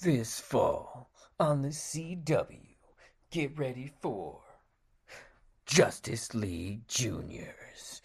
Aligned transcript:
This 0.00 0.38
fall 0.38 1.10
on 1.40 1.62
the 1.62 1.70
CW, 1.70 2.76
get 3.32 3.58
ready 3.58 3.90
for 4.00 4.42
Justice 5.66 6.34
League 6.34 6.86
Juniors. 6.86 8.00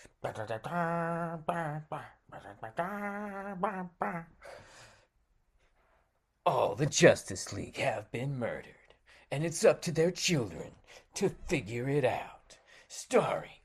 All 6.47 6.73
the 6.75 6.87
Justice 6.87 7.53
League 7.53 7.77
have 7.77 8.12
been 8.12 8.39
murdered, 8.39 8.96
and 9.32 9.46
it's 9.46 9.64
up 9.64 9.80
to 9.84 9.91
their 9.91 10.10
children 10.10 10.71
to 11.14 11.30
figure 11.30 11.88
it 11.88 12.05
out. 12.05 12.57
Starring 12.88 13.62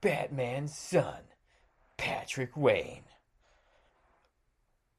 Batman's 0.00 0.74
son, 0.74 1.24
Patrick 1.98 2.56
Wayne. 2.56 3.09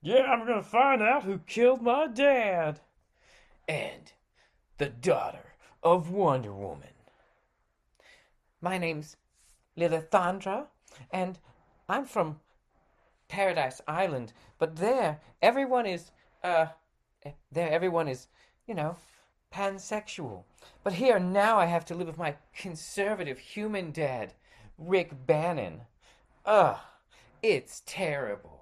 Yeah, 0.03 0.23
I'm 0.23 0.47
gonna 0.47 0.63
find 0.63 1.01
out 1.01 1.23
who 1.23 1.39
killed 1.39 1.83
my 1.83 2.07
dad. 2.07 2.79
And 3.67 4.11
the 4.79 4.89
daughter 4.89 5.53
of 5.83 6.09
Wonder 6.09 6.53
Woman. 6.53 6.89
My 8.61 8.79
name's 8.79 9.15
Lilithandra, 9.77 10.65
and 11.11 11.37
I'm 11.87 12.05
from 12.05 12.39
Paradise 13.27 13.79
Island, 13.87 14.33
but 14.57 14.75
there 14.75 15.19
everyone 15.41 15.85
is, 15.85 16.11
uh, 16.43 16.67
there 17.51 17.69
everyone 17.69 18.07
is, 18.07 18.27
you 18.65 18.73
know, 18.73 18.97
pansexual. 19.53 20.43
But 20.83 20.93
here 20.93 21.19
now 21.19 21.59
I 21.59 21.65
have 21.65 21.85
to 21.85 21.95
live 21.95 22.07
with 22.07 22.17
my 22.17 22.35
conservative 22.55 23.37
human 23.37 23.91
dad, 23.91 24.33
Rick 24.79 25.27
Bannon. 25.27 25.81
Ugh, 26.45 26.77
it's 27.43 27.83
terrible. 27.85 28.60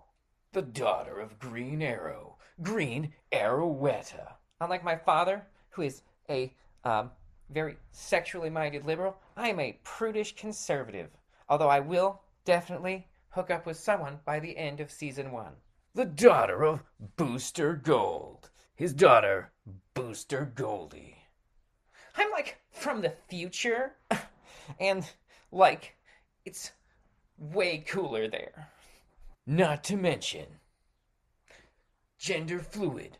The 0.51 0.61
daughter 0.63 1.19
of 1.19 1.37
Green 1.37 1.83
Arrow, 1.83 2.37
Green 2.63 3.13
Arrowetta. 3.31 4.33
Unlike 4.59 4.83
my 4.83 4.95
father, 4.95 5.45
who 5.69 5.83
is 5.83 6.01
a 6.27 6.51
um, 6.83 7.11
very 7.51 7.77
sexually 7.91 8.49
minded 8.49 8.83
liberal, 8.83 9.17
I 9.37 9.49
am 9.49 9.59
a 9.59 9.79
prudish 9.83 10.35
conservative. 10.35 11.11
Although 11.49 11.69
I 11.69 11.79
will 11.79 12.21
definitely 12.45 13.07
hook 13.29 13.51
up 13.51 13.67
with 13.67 13.77
someone 13.77 14.19
by 14.25 14.39
the 14.39 14.57
end 14.57 14.79
of 14.79 14.89
season 14.89 15.31
one. 15.31 15.53
The 15.93 16.05
daughter 16.05 16.63
of 16.63 16.83
Booster 17.15 17.75
Gold. 17.75 18.49
His 18.75 18.93
daughter, 18.93 19.51
Booster 19.93 20.51
Goldie. 20.55 21.15
I'm 22.15 22.31
like 22.31 22.57
from 22.71 23.01
the 23.01 23.13
future, 23.27 23.97
and 24.79 25.07
like 25.51 25.95
it's 26.43 26.71
way 27.37 27.79
cooler 27.79 28.27
there. 28.27 28.68
Not 29.49 29.83
to 29.85 29.97
mention 29.97 30.45
gender 32.19 32.59
fluid 32.59 33.17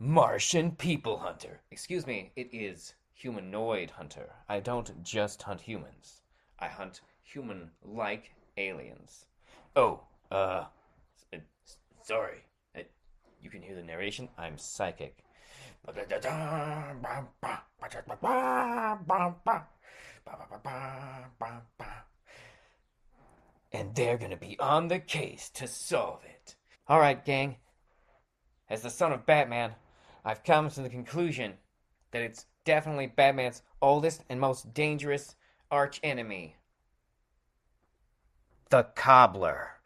Martian 0.00 0.72
people 0.72 1.18
hunter. 1.18 1.60
Excuse 1.70 2.04
me, 2.04 2.32
it 2.34 2.52
is 2.52 2.94
humanoid 3.14 3.92
hunter. 3.92 4.32
I 4.48 4.58
don't 4.58 5.00
just 5.04 5.40
hunt 5.40 5.60
humans. 5.60 6.22
I 6.58 6.66
hunt 6.66 7.02
human 7.22 7.70
like 7.80 8.32
aliens. 8.56 9.26
Oh, 9.76 10.00
uh, 10.32 10.64
s- 11.32 11.76
sorry. 12.02 12.42
Uh, 12.76 12.80
You 13.40 13.48
can 13.48 13.62
hear 13.62 13.76
the 13.76 13.84
narration. 13.84 14.30
I'm 14.36 14.58
psychic. 14.58 15.22
And 23.72 23.94
they're 23.94 24.18
gonna 24.18 24.36
be 24.36 24.58
on 24.58 24.88
the 24.88 24.98
case 24.98 25.48
to 25.54 25.66
solve 25.66 26.20
it. 26.24 26.56
All 26.88 27.00
right, 27.00 27.24
gang. 27.24 27.56
As 28.68 28.82
the 28.82 28.90
son 28.90 29.12
of 29.12 29.26
Batman, 29.26 29.72
I've 30.24 30.44
come 30.44 30.70
to 30.70 30.82
the 30.82 30.88
conclusion 30.88 31.54
that 32.10 32.22
it's 32.22 32.46
definitely 32.64 33.06
Batman's 33.06 33.62
oldest 33.80 34.22
and 34.28 34.38
most 34.38 34.74
dangerous 34.74 35.34
arch 35.70 36.00
enemy. 36.02 36.56
The 38.70 38.84
cobbler. 38.94 39.80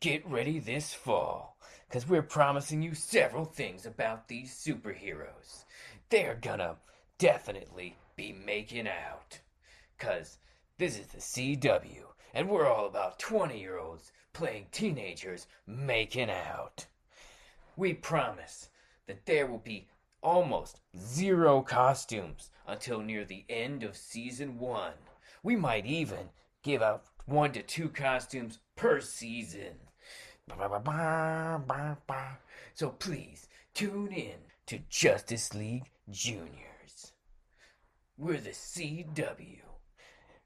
Get 0.00 0.28
ready 0.28 0.58
this 0.58 0.92
fall, 0.92 1.56
because 1.88 2.08
we're 2.08 2.22
promising 2.22 2.82
you 2.82 2.94
several 2.94 3.44
things 3.44 3.86
about 3.86 4.28
these 4.28 4.52
superheroes. 4.52 5.64
They're 6.10 6.38
gonna 6.40 6.76
definitely 7.18 7.96
be 8.16 8.32
making 8.32 8.88
out. 8.88 9.40
Because 9.96 10.38
this 10.78 10.98
is 10.98 11.06
the 11.08 11.18
CW, 11.18 12.04
and 12.34 12.48
we're 12.48 12.66
all 12.66 12.86
about 12.86 13.18
20 13.18 13.58
year 13.58 13.78
olds 13.78 14.12
playing 14.32 14.66
teenagers 14.72 15.46
making 15.66 16.30
out. 16.30 16.86
We 17.76 17.94
promise 17.94 18.70
that 19.06 19.26
there 19.26 19.46
will 19.46 19.58
be 19.58 19.88
almost 20.22 20.80
zero 20.96 21.62
costumes 21.62 22.50
until 22.66 23.00
near 23.00 23.24
the 23.24 23.44
end 23.48 23.82
of 23.82 23.96
season 23.96 24.58
one. 24.58 24.94
We 25.42 25.56
might 25.56 25.86
even 25.86 26.30
give 26.62 26.82
out 26.82 27.04
one 27.26 27.52
to 27.52 27.62
two 27.62 27.88
costumes 27.88 28.58
per 28.76 29.00
season. 29.00 29.74
So 32.74 32.90
please 32.90 33.48
tune 33.74 34.12
in 34.12 34.36
to 34.66 34.78
Justice 34.88 35.54
League 35.54 35.90
Juniors. 36.10 36.71
We're 38.22 38.38
the 38.38 38.50
CW, 38.50 39.66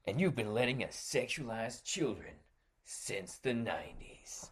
and 0.07 0.19
you've 0.19 0.35
been 0.35 0.55
letting 0.55 0.83
us 0.83 0.95
sexualize 0.95 1.83
children 1.83 2.33
since 2.83 3.37
the 3.37 3.51
90s. 3.51 4.49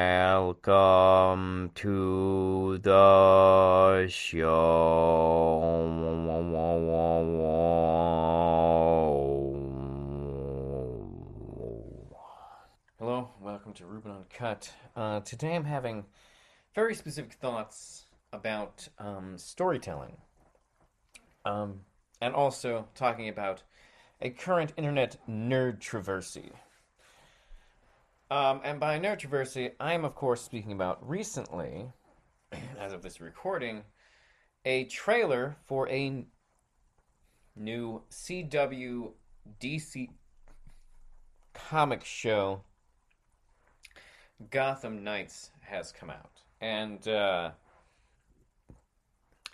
Welcome 0.00 1.70
to 1.74 2.78
the 2.78 4.08
show. 4.08 5.18
To 13.78 13.86
Ruben 13.86 14.10
Uncut. 14.10 14.72
Uh, 14.96 15.20
today 15.20 15.54
I'm 15.54 15.64
having 15.64 16.04
very 16.74 16.96
specific 16.96 17.34
thoughts 17.34 18.06
about 18.32 18.88
um, 18.98 19.38
storytelling. 19.38 20.16
Um, 21.44 21.82
and 22.20 22.34
also 22.34 22.88
talking 22.96 23.28
about 23.28 23.62
a 24.20 24.30
current 24.30 24.72
internet 24.76 25.18
nerdtroversy. 25.30 26.50
Um, 28.32 28.62
and 28.64 28.80
by 28.80 28.98
nerdtroversy, 28.98 29.70
I 29.78 29.92
am, 29.92 30.04
of 30.04 30.16
course, 30.16 30.42
speaking 30.42 30.72
about 30.72 31.08
recently, 31.08 31.92
as 32.80 32.92
of 32.92 33.02
this 33.02 33.20
recording, 33.20 33.84
a 34.64 34.86
trailer 34.86 35.56
for 35.68 35.88
a 35.88 36.26
new 37.54 38.02
CW 38.10 39.12
DC 39.60 40.08
comic 41.54 42.04
show 42.04 42.64
Gotham 44.50 45.02
Knights 45.04 45.50
has 45.60 45.92
come 45.92 46.10
out. 46.10 46.42
And 46.60 47.06
uh, 47.06 47.50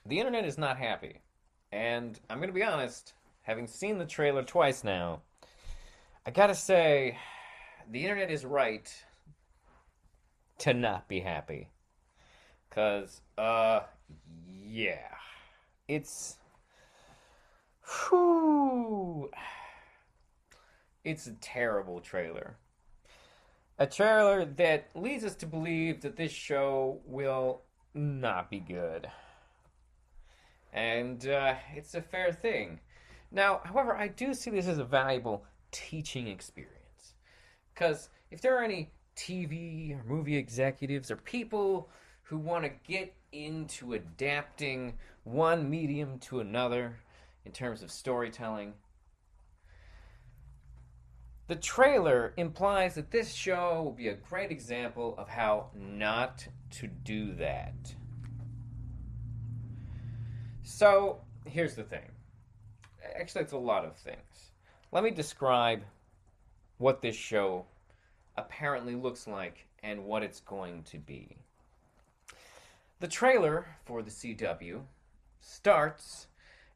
the 0.06 0.18
internet 0.18 0.44
is 0.44 0.58
not 0.58 0.76
happy. 0.76 1.20
And 1.72 2.18
I'm 2.30 2.38
to 2.48 2.52
be 2.52 2.62
honest, 2.62 3.14
having 3.42 3.66
seen 3.66 3.98
the 3.98 4.06
trailer 4.06 4.42
twice 4.42 4.84
now, 4.84 5.22
I 6.26 6.30
gotta 6.30 6.54
say, 6.54 7.18
the 7.90 8.02
internet 8.02 8.30
is 8.30 8.44
right 8.44 8.92
to 10.58 10.72
not 10.72 11.08
be 11.08 11.20
happy. 11.20 11.68
Because, 12.68 13.20
uh, 13.36 13.80
yeah. 14.64 15.08
It's. 15.88 16.36
Whew. 18.08 19.30
It's 21.04 21.26
a 21.26 21.32
terrible 21.32 22.00
trailer. 22.00 22.56
A 23.76 23.86
trailer 23.86 24.44
that 24.44 24.90
leads 24.94 25.24
us 25.24 25.34
to 25.36 25.46
believe 25.46 26.02
that 26.02 26.16
this 26.16 26.30
show 26.30 27.00
will 27.06 27.62
not 27.92 28.48
be 28.48 28.60
good. 28.60 29.08
And 30.72 31.26
uh, 31.26 31.54
it's 31.74 31.94
a 31.94 32.02
fair 32.02 32.32
thing. 32.32 32.78
Now, 33.32 33.60
however, 33.64 33.96
I 33.96 34.08
do 34.08 34.32
see 34.32 34.50
this 34.50 34.68
as 34.68 34.78
a 34.78 34.84
valuable 34.84 35.44
teaching 35.72 36.28
experience. 36.28 37.14
Because 37.74 38.10
if 38.30 38.40
there 38.40 38.56
are 38.56 38.62
any 38.62 38.92
TV 39.16 39.98
or 39.98 40.04
movie 40.04 40.36
executives 40.36 41.10
or 41.10 41.16
people 41.16 41.88
who 42.22 42.38
want 42.38 42.64
to 42.64 42.70
get 42.86 43.12
into 43.32 43.94
adapting 43.94 44.94
one 45.24 45.68
medium 45.68 46.20
to 46.20 46.38
another 46.38 46.96
in 47.44 47.50
terms 47.50 47.82
of 47.82 47.90
storytelling, 47.90 48.72
the 51.46 51.56
trailer 51.56 52.32
implies 52.36 52.94
that 52.94 53.10
this 53.10 53.32
show 53.32 53.82
will 53.82 53.92
be 53.92 54.08
a 54.08 54.14
great 54.14 54.50
example 54.50 55.14
of 55.18 55.28
how 55.28 55.68
not 55.74 56.46
to 56.70 56.86
do 56.86 57.34
that. 57.34 57.74
So, 60.62 61.20
here's 61.44 61.74
the 61.74 61.82
thing. 61.82 62.10
Actually, 63.14 63.42
it's 63.42 63.52
a 63.52 63.58
lot 63.58 63.84
of 63.84 63.96
things. 63.96 64.52
Let 64.90 65.04
me 65.04 65.10
describe 65.10 65.82
what 66.78 67.02
this 67.02 67.14
show 67.14 67.66
apparently 68.36 68.94
looks 68.94 69.26
like 69.26 69.66
and 69.82 70.04
what 70.04 70.22
it's 70.22 70.40
going 70.40 70.82
to 70.84 70.98
be. 70.98 71.36
The 73.00 73.08
trailer 73.08 73.66
for 73.84 74.02
the 74.02 74.10
CW 74.10 74.80
starts 75.40 76.28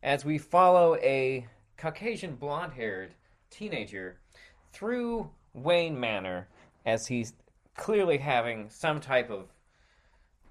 as 0.03 0.25
we 0.25 0.37
follow 0.37 0.97
a 0.97 1.47
Caucasian 1.79 2.37
blonde 2.37 2.75
haired 2.75 3.14
teenager 3.50 4.19
through 4.73 5.31
Wayne 5.55 5.99
Manor 5.99 6.49
as 6.87 7.06
he's 7.06 7.32
clearly 7.76 8.19
having 8.19 8.69
some 8.70 9.00
type 9.00 9.31
of 9.31 9.49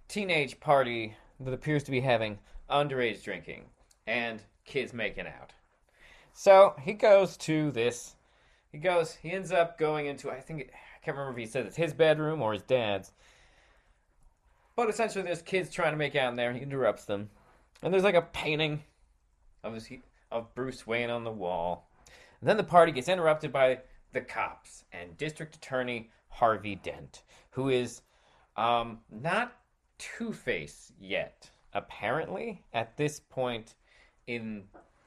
teenage 0.07 0.59
party 0.59 1.15
that 1.39 1.53
appears 1.53 1.83
to 1.83 1.91
be 1.91 2.01
having 2.01 2.39
underage 2.69 3.23
drinking 3.23 3.65
and 4.05 4.41
kids 4.65 4.93
making 4.93 5.27
out. 5.27 5.53
So 6.33 6.75
he 6.81 6.93
goes 6.93 7.37
to 7.37 7.71
this. 7.71 8.15
He 8.71 8.77
goes. 8.77 9.15
He 9.15 9.31
ends 9.31 9.51
up 9.51 9.77
going 9.77 10.05
into. 10.05 10.29
I 10.29 10.39
think 10.39 10.69
I 10.71 11.03
can't 11.03 11.17
remember 11.17 11.39
if 11.39 11.45
he 11.45 11.51
said 11.51 11.65
it's 11.65 11.75
his 11.75 11.93
bedroom 11.93 12.41
or 12.41 12.53
his 12.53 12.61
dad's. 12.61 13.11
But 14.75 14.89
essentially, 14.89 15.23
there's 15.23 15.41
kids 15.41 15.71
trying 15.71 15.93
to 15.93 15.97
make 15.97 16.15
out 16.15 16.29
in 16.29 16.35
there, 16.35 16.49
and 16.49 16.57
he 16.57 16.63
interrupts 16.63 17.05
them. 17.05 17.29
And 17.81 17.91
there's 17.91 18.03
like 18.03 18.15
a 18.15 18.21
painting 18.21 18.83
of 19.63 19.73
his 19.73 19.89
of 20.31 20.53
Bruce 20.53 20.85
Wayne 20.85 21.09
on 21.09 21.23
the 21.23 21.31
wall. 21.31 21.89
And 22.39 22.49
then 22.49 22.57
the 22.57 22.63
party 22.63 22.91
gets 22.91 23.09
interrupted 23.09 23.51
by 23.51 23.79
the 24.17 24.21
cops 24.21 24.83
and 24.91 25.15
District 25.15 25.55
Attorney 25.55 26.09
Harvey 26.29 26.73
Dent, 26.73 27.21
who 27.51 27.69
is 27.69 28.01
um, 28.55 28.97
not 29.11 29.53
Two 29.99 30.33
Face 30.33 30.91
yet, 30.99 31.51
apparently, 31.73 32.63
at 32.73 32.97
this 32.97 33.19
point 33.19 33.75
in 34.25 34.63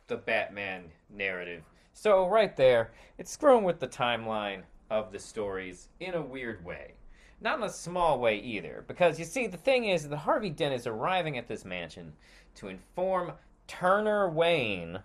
the 0.06 0.16
Batman 0.16 0.84
narrative. 1.12 1.64
So, 1.92 2.28
right 2.28 2.56
there, 2.56 2.92
it's 3.18 3.32
screwing 3.32 3.64
with 3.64 3.80
the 3.80 3.88
timeline 3.88 4.62
of 4.90 5.10
the 5.10 5.18
stories 5.18 5.88
in 5.98 6.14
a 6.14 6.22
weird 6.22 6.64
way. 6.64 6.94
Not 7.40 7.58
in 7.58 7.64
a 7.64 7.70
small 7.70 8.20
way 8.20 8.38
either, 8.38 8.84
because 8.86 9.18
you 9.18 9.24
see, 9.24 9.48
the 9.48 9.56
thing 9.56 9.86
is 9.86 10.08
that 10.08 10.16
Harvey 10.18 10.50
Dent 10.50 10.74
is 10.74 10.86
arriving 10.86 11.36
at 11.36 11.48
this 11.48 11.64
mansion 11.64 12.12
to 12.54 12.68
inform 12.68 13.32
Turner 13.66 14.30
Wayne. 14.30 15.00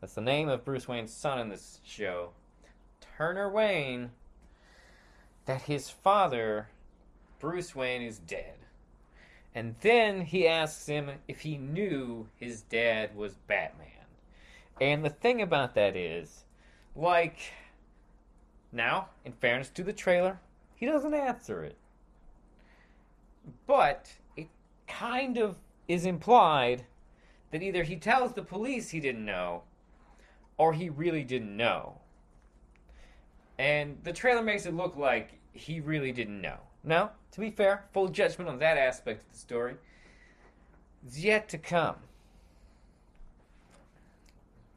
That's 0.00 0.14
the 0.14 0.22
name 0.22 0.48
of 0.48 0.64
Bruce 0.64 0.88
Wayne's 0.88 1.12
son 1.12 1.40
in 1.40 1.50
this 1.50 1.80
show. 1.84 2.30
Turner 3.16 3.48
Wayne. 3.48 4.10
That 5.46 5.62
his 5.62 5.90
father, 5.90 6.68
Bruce 7.38 7.74
Wayne, 7.74 8.02
is 8.02 8.18
dead. 8.18 8.56
And 9.54 9.76
then 9.82 10.22
he 10.22 10.48
asks 10.48 10.86
him 10.86 11.10
if 11.28 11.40
he 11.40 11.58
knew 11.58 12.28
his 12.36 12.62
dad 12.62 13.14
was 13.14 13.34
Batman. 13.46 13.88
And 14.80 15.04
the 15.04 15.10
thing 15.10 15.42
about 15.42 15.74
that 15.74 15.94
is, 15.94 16.44
like, 16.96 17.36
now, 18.72 19.10
in 19.24 19.32
fairness 19.32 19.68
to 19.70 19.84
the 19.84 19.92
trailer, 19.92 20.40
he 20.74 20.86
doesn't 20.86 21.14
answer 21.14 21.62
it. 21.62 21.76
But 23.66 24.12
it 24.36 24.48
kind 24.88 25.38
of 25.38 25.56
is 25.86 26.06
implied 26.06 26.84
that 27.52 27.62
either 27.62 27.84
he 27.84 27.96
tells 27.96 28.32
the 28.32 28.42
police 28.42 28.90
he 28.90 28.98
didn't 28.98 29.24
know, 29.24 29.62
or 30.56 30.72
he 30.72 30.88
really 30.88 31.22
didn't 31.22 31.56
know. 31.56 32.00
And 33.58 33.98
the 34.02 34.12
trailer 34.12 34.42
makes 34.42 34.66
it 34.66 34.74
look 34.74 34.96
like 34.96 35.38
he 35.52 35.80
really 35.80 36.12
didn't 36.12 36.40
know. 36.40 36.58
Now, 36.82 37.12
to 37.32 37.40
be 37.40 37.50
fair, 37.50 37.84
full 37.92 38.08
judgment 38.08 38.50
on 38.50 38.58
that 38.58 38.76
aspect 38.76 39.22
of 39.22 39.32
the 39.32 39.38
story 39.38 39.74
is 41.06 41.24
yet 41.24 41.48
to 41.50 41.58
come. 41.58 41.96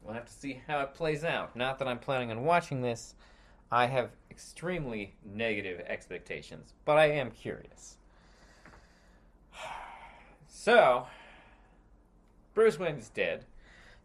We'll 0.02 0.14
have 0.14 0.26
to 0.26 0.32
see 0.32 0.62
how 0.66 0.80
it 0.80 0.94
plays 0.94 1.24
out. 1.24 1.54
Not 1.54 1.78
that 1.78 1.88
I'm 1.88 1.98
planning 1.98 2.30
on 2.30 2.44
watching 2.44 2.80
this. 2.80 3.14
I 3.70 3.86
have 3.86 4.10
extremely 4.30 5.14
negative 5.22 5.80
expectations, 5.86 6.72
but 6.84 6.96
I 6.96 7.10
am 7.10 7.30
curious. 7.30 7.96
So, 10.50 11.06
Bruce 12.54 12.78
Wayne 12.78 12.96
is 12.96 13.10
dead. 13.10 13.44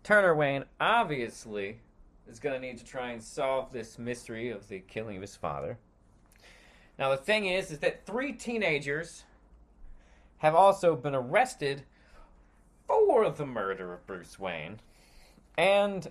Turner 0.03 0.35
Wayne 0.35 0.65
obviously 0.79 1.79
is 2.27 2.39
going 2.39 2.59
to 2.59 2.65
need 2.65 2.77
to 2.77 2.85
try 2.85 3.11
and 3.11 3.21
solve 3.21 3.71
this 3.71 3.99
mystery 3.99 4.49
of 4.49 4.67
the 4.67 4.79
killing 4.79 5.15
of 5.17 5.21
his 5.21 5.35
father. 5.35 5.77
Now 6.97 7.09
the 7.11 7.17
thing 7.17 7.45
is 7.45 7.71
is 7.71 7.79
that 7.79 8.05
three 8.05 8.33
teenagers 8.33 9.23
have 10.37 10.55
also 10.55 10.95
been 10.95 11.15
arrested 11.15 11.83
for 12.87 13.29
the 13.29 13.45
murder 13.45 13.93
of 13.93 14.05
Bruce 14.05 14.37
Wayne. 14.37 14.79
And 15.57 16.07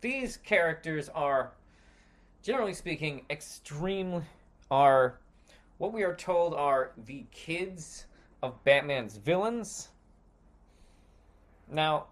these 0.00 0.36
characters 0.36 1.08
are 1.08 1.52
generally 2.42 2.74
speaking 2.74 3.24
extremely 3.30 4.22
are 4.70 5.18
what 5.78 5.92
we 5.92 6.02
are 6.02 6.14
told 6.14 6.54
are 6.54 6.92
the 7.06 7.24
kids 7.32 8.06
of 8.42 8.62
Batman's 8.64 9.16
villains. 9.16 9.88
Now, 11.70 12.06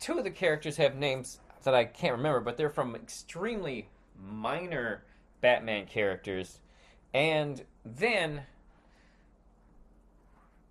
two 0.00 0.18
of 0.18 0.24
the 0.24 0.30
characters 0.30 0.76
have 0.76 0.96
names 0.96 1.40
that 1.64 1.74
I 1.74 1.84
can't 1.84 2.16
remember, 2.16 2.40
but 2.40 2.56
they're 2.56 2.70
from 2.70 2.94
extremely 2.94 3.88
minor 4.18 5.04
Batman 5.40 5.86
characters. 5.86 6.60
And 7.14 7.62
then, 7.84 8.42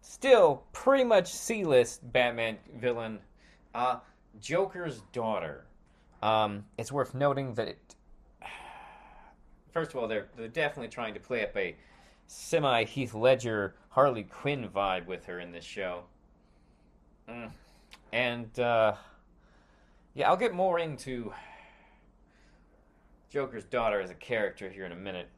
still 0.01 0.63
pretty 0.71 1.03
much 1.03 1.27
C 1.27 1.63
list 1.63 2.11
Batman 2.11 2.57
villain, 2.75 3.19
uh, 3.73 3.99
Joker's 4.39 5.01
daughter. 5.11 5.65
Um, 6.21 6.65
it's 6.77 6.91
worth 6.91 7.13
noting 7.13 7.53
that 7.55 7.67
it. 7.67 7.95
First 9.71 9.91
of 9.91 9.97
all, 9.97 10.07
they're, 10.07 10.29
they're 10.37 10.47
definitely 10.47 10.89
trying 10.89 11.13
to 11.13 11.19
play 11.19 11.43
up 11.43 11.55
a 11.55 11.75
semi 12.27 12.85
Heath 12.85 13.13
Ledger 13.13 13.75
Harley 13.89 14.23
Quinn 14.23 14.69
vibe 14.69 15.05
with 15.05 15.25
her 15.25 15.39
in 15.39 15.51
this 15.51 15.65
show. 15.65 16.03
Mm. 17.29 17.51
And, 18.13 18.59
uh, 18.59 18.95
yeah, 20.17 20.27
I'll 20.27 20.35
get 20.35 20.51
more 20.51 20.79
into 20.79 21.31
Joker's 23.29 23.65
daughter 23.65 24.01
as 24.01 24.09
a 24.09 24.15
character 24.15 24.67
here 24.67 24.83
in 24.83 24.91
a 24.91 24.95
minute. 24.95 25.29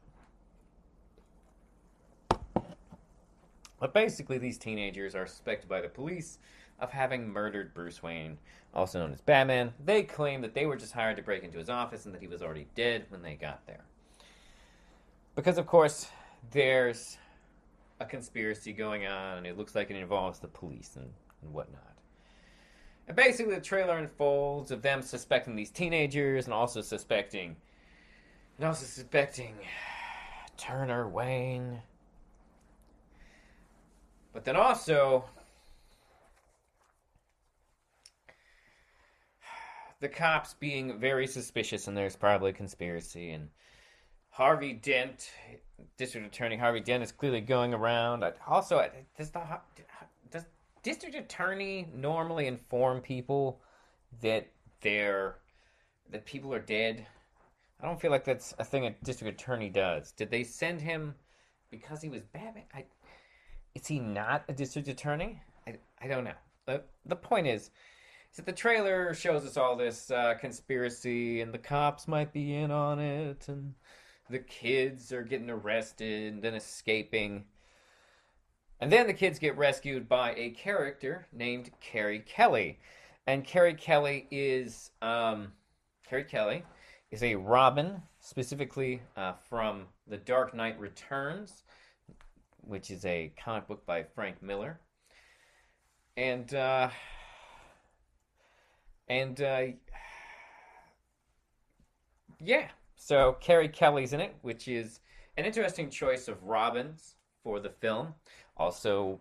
But 3.78 3.92
basically, 3.92 4.38
these 4.38 4.56
teenagers 4.56 5.14
are 5.14 5.26
suspected 5.26 5.68
by 5.68 5.82
the 5.82 5.88
police 5.90 6.38
of 6.78 6.90
having 6.90 7.28
murdered 7.28 7.74
Bruce 7.74 8.02
Wayne, 8.02 8.38
also 8.72 9.00
known 9.00 9.12
as 9.12 9.20
Batman. 9.20 9.74
They 9.84 10.02
claim 10.02 10.40
that 10.40 10.54
they 10.54 10.64
were 10.64 10.76
just 10.76 10.94
hired 10.94 11.18
to 11.18 11.22
break 11.22 11.44
into 11.44 11.58
his 11.58 11.68
office 11.68 12.06
and 12.06 12.14
that 12.14 12.22
he 12.22 12.26
was 12.26 12.40
already 12.40 12.66
dead 12.74 13.04
when 13.10 13.20
they 13.20 13.34
got 13.34 13.66
there. 13.66 13.84
Because, 15.34 15.58
of 15.58 15.66
course, 15.66 16.08
there's 16.52 17.18
a 18.00 18.06
conspiracy 18.06 18.72
going 18.72 19.06
on, 19.06 19.36
and 19.36 19.46
it 19.46 19.58
looks 19.58 19.74
like 19.74 19.90
it 19.90 19.96
involves 19.96 20.38
the 20.38 20.48
police 20.48 20.96
and, 20.96 21.10
and 21.42 21.52
whatnot. 21.52 21.89
And 23.10 23.16
basically, 23.16 23.56
the 23.56 23.60
trailer 23.60 23.98
unfolds 23.98 24.70
of 24.70 24.82
them 24.82 25.02
suspecting 25.02 25.56
these 25.56 25.72
teenagers 25.72 26.44
and 26.44 26.54
also 26.54 26.80
suspecting, 26.80 27.56
and 28.56 28.68
also 28.68 28.86
suspecting 28.86 29.56
Turner 30.56 31.08
Wayne. 31.08 31.82
But 34.32 34.44
then 34.44 34.54
also, 34.54 35.24
the 39.98 40.08
cops 40.08 40.54
being 40.54 40.96
very 40.96 41.26
suspicious, 41.26 41.88
and 41.88 41.96
there's 41.96 42.14
probably 42.14 42.50
a 42.50 42.52
conspiracy. 42.52 43.32
And 43.32 43.48
Harvey 44.28 44.72
Dent, 44.72 45.32
District 45.96 46.28
Attorney 46.28 46.58
Harvey 46.58 46.78
Dent, 46.78 47.02
is 47.02 47.10
clearly 47.10 47.40
going 47.40 47.74
around. 47.74 48.22
Also, 48.46 48.88
does 49.18 49.30
the 49.30 49.40
District 50.82 51.14
Attorney 51.14 51.88
normally 51.94 52.46
inform 52.46 53.00
people 53.00 53.60
that 54.22 54.48
they're 54.80 55.36
that 56.10 56.24
people 56.26 56.52
are 56.54 56.60
dead? 56.60 57.06
I 57.80 57.86
don't 57.86 58.00
feel 58.00 58.10
like 58.10 58.24
that's 58.24 58.54
a 58.58 58.64
thing 58.64 58.86
a 58.86 58.90
District 59.04 59.40
Attorney 59.40 59.70
does. 59.70 60.12
Did 60.12 60.30
they 60.30 60.44
send 60.44 60.80
him 60.80 61.14
because 61.70 62.02
he 62.02 62.08
was 62.08 62.22
Batman? 62.22 62.64
I, 62.74 62.84
is 63.74 63.86
he 63.86 63.98
not 63.98 64.44
a 64.48 64.52
District 64.52 64.88
Attorney? 64.88 65.40
I, 65.66 65.76
I 66.00 66.08
don't 66.08 66.24
know. 66.24 66.34
The, 66.66 66.82
the 67.06 67.16
point 67.16 67.46
is, 67.46 67.70
is 68.30 68.36
that 68.36 68.46
the 68.46 68.52
trailer 68.52 69.14
shows 69.14 69.44
us 69.44 69.56
all 69.56 69.76
this 69.76 70.10
uh, 70.10 70.34
conspiracy, 70.40 71.40
and 71.40 71.54
the 71.54 71.58
cops 71.58 72.06
might 72.06 72.32
be 72.32 72.54
in 72.54 72.70
on 72.70 72.98
it, 72.98 73.46
and 73.48 73.74
the 74.28 74.38
kids 74.38 75.12
are 75.12 75.22
getting 75.22 75.50
arrested 75.50 76.32
and 76.32 76.42
then 76.42 76.54
escaping. 76.54 77.44
And 78.80 78.90
then 78.90 79.06
the 79.06 79.12
kids 79.12 79.38
get 79.38 79.58
rescued 79.58 80.08
by 80.08 80.34
a 80.34 80.50
character 80.50 81.26
named 81.32 81.70
Carrie 81.80 82.20
Kelly. 82.20 82.78
And 83.26 83.44
Carrie 83.44 83.74
Kelly 83.74 84.26
is 84.30 84.90
um, 85.02 85.52
Carrie 86.08 86.24
Kelly 86.24 86.64
is 87.10 87.22
a 87.22 87.34
Robin, 87.34 88.00
specifically 88.20 89.02
uh, 89.16 89.34
from 89.48 89.86
The 90.06 90.16
Dark 90.16 90.54
Knight 90.54 90.80
Returns, 90.80 91.64
which 92.62 92.90
is 92.90 93.04
a 93.04 93.32
comic 93.42 93.68
book 93.68 93.84
by 93.84 94.02
Frank 94.02 94.42
Miller. 94.42 94.80
and 96.16 96.54
uh, 96.54 96.88
and 99.08 99.40
uh, 99.42 99.66
yeah, 102.40 102.68
so 102.96 103.36
Carrie 103.40 103.68
Kelly's 103.68 104.12
in 104.12 104.20
it, 104.20 104.34
which 104.42 104.68
is 104.68 105.00
an 105.36 105.44
interesting 105.44 105.90
choice 105.90 106.28
of 106.28 106.42
Robins 106.44 107.16
for 107.42 107.60
the 107.60 107.70
film. 107.70 108.14
Also, 108.56 109.20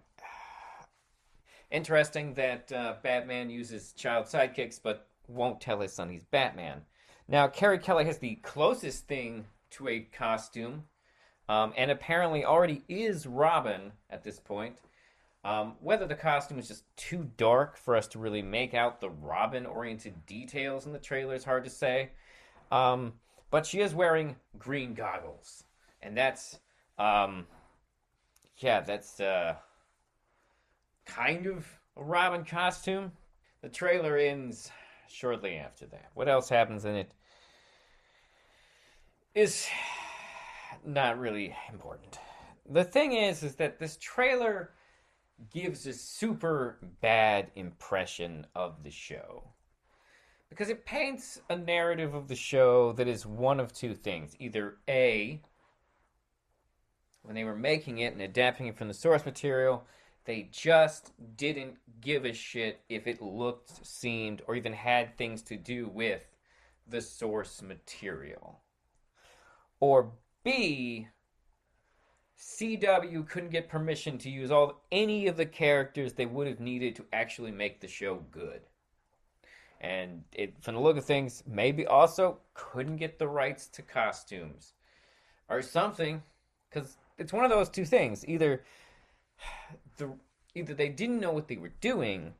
interesting 1.71 2.33
that 2.33 2.71
uh, 2.71 2.95
Batman 3.03 3.49
uses 3.49 3.93
child 3.93 4.25
sidekicks, 4.25 4.79
but 4.81 5.07
won't 5.27 5.61
tell 5.61 5.79
his 5.79 5.93
son 5.93 6.09
he's 6.09 6.25
Batman. 6.25 6.81
Now, 7.27 7.47
Carrie 7.47 7.79
Kelly 7.79 8.05
has 8.05 8.17
the 8.17 8.35
closest 8.35 9.07
thing 9.07 9.45
to 9.71 9.87
a 9.87 9.99
costume, 9.99 10.85
um, 11.47 11.73
and 11.77 11.91
apparently 11.91 12.43
already 12.43 12.83
is 12.87 13.27
Robin 13.27 13.91
at 14.09 14.23
this 14.23 14.39
point. 14.39 14.75
Um, 15.45 15.75
whether 15.79 16.05
the 16.05 16.15
costume 16.15 16.59
is 16.59 16.67
just 16.67 16.83
too 16.97 17.29
dark 17.37 17.77
for 17.77 17.95
us 17.95 18.07
to 18.07 18.19
really 18.19 18.41
make 18.41 18.73
out 18.73 18.99
the 18.99 19.09
Robin 19.09 19.65
oriented 19.65 20.25
details 20.25 20.85
in 20.85 20.91
the 20.91 20.99
trailer 20.99 21.33
is 21.33 21.45
hard 21.45 21.63
to 21.63 21.69
say. 21.69 22.09
Um, 22.71 23.13
but 23.49 23.65
she 23.65 23.79
is 23.79 23.95
wearing 23.95 24.35
green 24.57 24.93
goggles. 24.93 25.63
And 26.01 26.17
that's, 26.17 26.59
um, 26.97 27.47
yeah, 28.59 28.81
that's 28.81 29.19
uh, 29.19 29.55
kind 31.05 31.47
of 31.47 31.65
a 31.97 32.03
Robin 32.03 32.43
costume. 32.43 33.11
The 33.61 33.69
trailer 33.69 34.17
ends 34.17 34.71
shortly 35.09 35.55
after 35.55 35.85
that. 35.87 36.11
What 36.13 36.29
else 36.29 36.49
happens 36.49 36.85
in 36.85 36.95
it 36.95 37.13
is 39.35 39.67
not 40.85 41.19
really 41.19 41.55
important. 41.71 42.19
The 42.69 42.83
thing 42.83 43.13
is, 43.13 43.43
is 43.43 43.55
that 43.55 43.79
this 43.79 43.97
trailer 43.97 44.71
gives 45.51 45.87
a 45.87 45.93
super 45.93 46.77
bad 47.01 47.51
impression 47.55 48.45
of 48.55 48.83
the 48.83 48.91
show. 48.91 49.43
Because 50.49 50.69
it 50.69 50.85
paints 50.85 51.41
a 51.49 51.55
narrative 51.55 52.13
of 52.13 52.27
the 52.27 52.35
show 52.35 52.91
that 52.93 53.07
is 53.07 53.25
one 53.25 53.59
of 53.59 53.71
two 53.71 53.93
things. 53.93 54.35
Either 54.39 54.77
A, 54.89 55.41
when 57.29 57.35
they 57.35 57.43
were 57.43 57.55
making 57.55 57.99
it 57.99 58.11
and 58.11 58.23
adapting 58.23 58.65
it 58.65 58.75
from 58.75 58.87
the 58.87 58.93
source 58.93 59.23
material, 59.23 59.85
they 60.25 60.49
just 60.51 61.11
didn't 61.37 61.75
give 62.01 62.25
a 62.25 62.33
shit 62.33 62.81
if 62.89 63.05
it 63.05 63.21
looked, 63.21 63.85
seemed, 63.85 64.41
or 64.47 64.55
even 64.55 64.73
had 64.73 65.15
things 65.15 65.43
to 65.43 65.55
do 65.55 65.87
with 65.87 66.25
the 66.87 66.99
source 66.99 67.61
material. 67.61 68.61
Or 69.79 70.13
B, 70.43 71.09
CW 72.35 73.29
couldn't 73.29 73.51
get 73.51 73.69
permission 73.69 74.17
to 74.17 74.29
use 74.31 74.49
all 74.49 74.81
any 74.91 75.27
of 75.27 75.37
the 75.37 75.45
characters 75.45 76.13
they 76.13 76.25
would 76.25 76.47
have 76.47 76.59
needed 76.59 76.95
to 76.95 77.05
actually 77.13 77.51
make 77.51 77.79
the 77.79 77.87
show 77.87 78.23
good. 78.31 78.61
And 79.79 80.23
it, 80.33 80.55
from 80.61 80.73
the 80.73 80.81
look 80.81 80.97
of 80.97 81.05
things, 81.05 81.43
maybe 81.45 81.85
also 81.85 82.39
couldn't 82.55 82.97
get 82.97 83.19
the 83.19 83.27
rights 83.27 83.67
to 83.67 83.83
costumes 83.83 84.73
or 85.47 85.61
something, 85.61 86.23
because 86.71 86.97
it's 87.19 87.33
one 87.33 87.43
of 87.43 87.51
those 87.51 87.69
two 87.69 87.85
things. 87.85 88.27
Either 88.27 88.63
the 89.97 90.11
either 90.55 90.73
they 90.73 90.89
didn't 90.89 91.19
know 91.19 91.31
what 91.31 91.47
they 91.47 91.57
were 91.57 91.73
doing, 91.81 92.33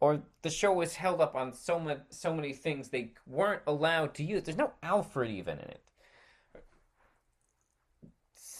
or 0.00 0.22
the 0.42 0.50
show 0.50 0.72
was 0.72 0.94
held 0.94 1.20
up 1.20 1.34
on 1.34 1.52
so 1.52 1.78
much 1.78 2.00
so 2.10 2.32
many 2.32 2.52
things 2.52 2.88
they 2.88 3.12
weren't 3.26 3.62
allowed 3.66 4.14
to 4.14 4.22
use. 4.22 4.44
There's 4.44 4.58
no 4.58 4.72
Alfred 4.82 5.30
even 5.30 5.58
in 5.58 5.64
it 5.64 5.82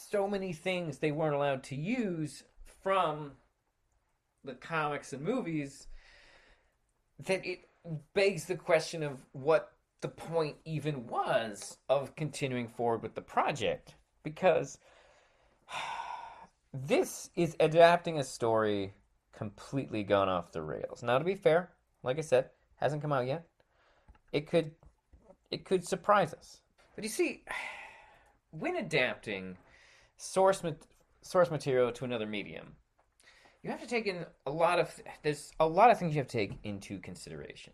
so 0.09 0.27
many 0.27 0.53
things 0.53 0.97
they 0.97 1.11
weren't 1.11 1.35
allowed 1.35 1.63
to 1.63 1.75
use 1.75 2.43
from 2.81 3.31
the 4.43 4.53
comics 4.55 5.13
and 5.13 5.21
movies 5.21 5.87
that 7.25 7.45
it 7.45 7.67
begs 8.13 8.45
the 8.45 8.55
question 8.55 9.03
of 9.03 9.19
what 9.33 9.73
the 10.01 10.07
point 10.07 10.55
even 10.65 11.05
was 11.07 11.77
of 11.89 12.15
continuing 12.15 12.67
forward 12.67 13.03
with 13.03 13.13
the 13.13 13.21
project 13.21 13.95
because 14.23 14.77
this 16.73 17.29
is 17.35 17.55
adapting 17.59 18.19
a 18.19 18.23
story 18.23 18.93
completely 19.33 20.03
gone 20.03 20.29
off 20.29 20.51
the 20.51 20.61
rails. 20.61 21.01
Now 21.03 21.17
to 21.17 21.25
be 21.25 21.35
fair, 21.35 21.71
like 22.03 22.17
I 22.17 22.21
said, 22.21 22.49
hasn't 22.75 23.01
come 23.01 23.13
out 23.13 23.27
yet. 23.27 23.47
It 24.31 24.47
could 24.47 24.71
it 25.51 25.65
could 25.65 25.87
surprise 25.87 26.33
us. 26.33 26.61
But 26.95 27.03
you 27.03 27.09
see, 27.09 27.43
when 28.51 28.75
adapting 28.75 29.57
source 30.17 30.63
ma- 30.63 30.71
source 31.21 31.51
material 31.51 31.91
to 31.93 32.05
another 32.05 32.27
medium, 32.27 32.75
you 33.63 33.69
have 33.69 33.81
to 33.81 33.87
take 33.87 34.07
in 34.07 34.25
a 34.45 34.51
lot 34.51 34.79
of 34.79 34.93
there's 35.23 35.51
a 35.59 35.67
lot 35.67 35.91
of 35.91 35.99
things 35.99 36.13
you 36.13 36.19
have 36.19 36.27
to 36.27 36.37
take 36.37 36.59
into 36.63 36.99
consideration, 36.99 37.73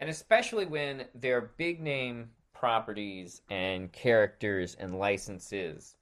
and 0.00 0.10
especially 0.10 0.66
when 0.66 1.04
they're 1.14 1.52
big 1.56 1.80
name 1.80 2.30
properties 2.54 3.42
and 3.50 3.92
characters 3.92 4.76
and 4.80 4.98
licenses 4.98 5.96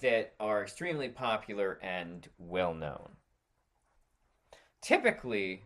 that 0.00 0.34
are 0.40 0.62
extremely 0.62 1.08
popular 1.08 1.78
and 1.82 2.28
well 2.38 2.74
known. 2.74 3.10
Typically, 4.80 5.64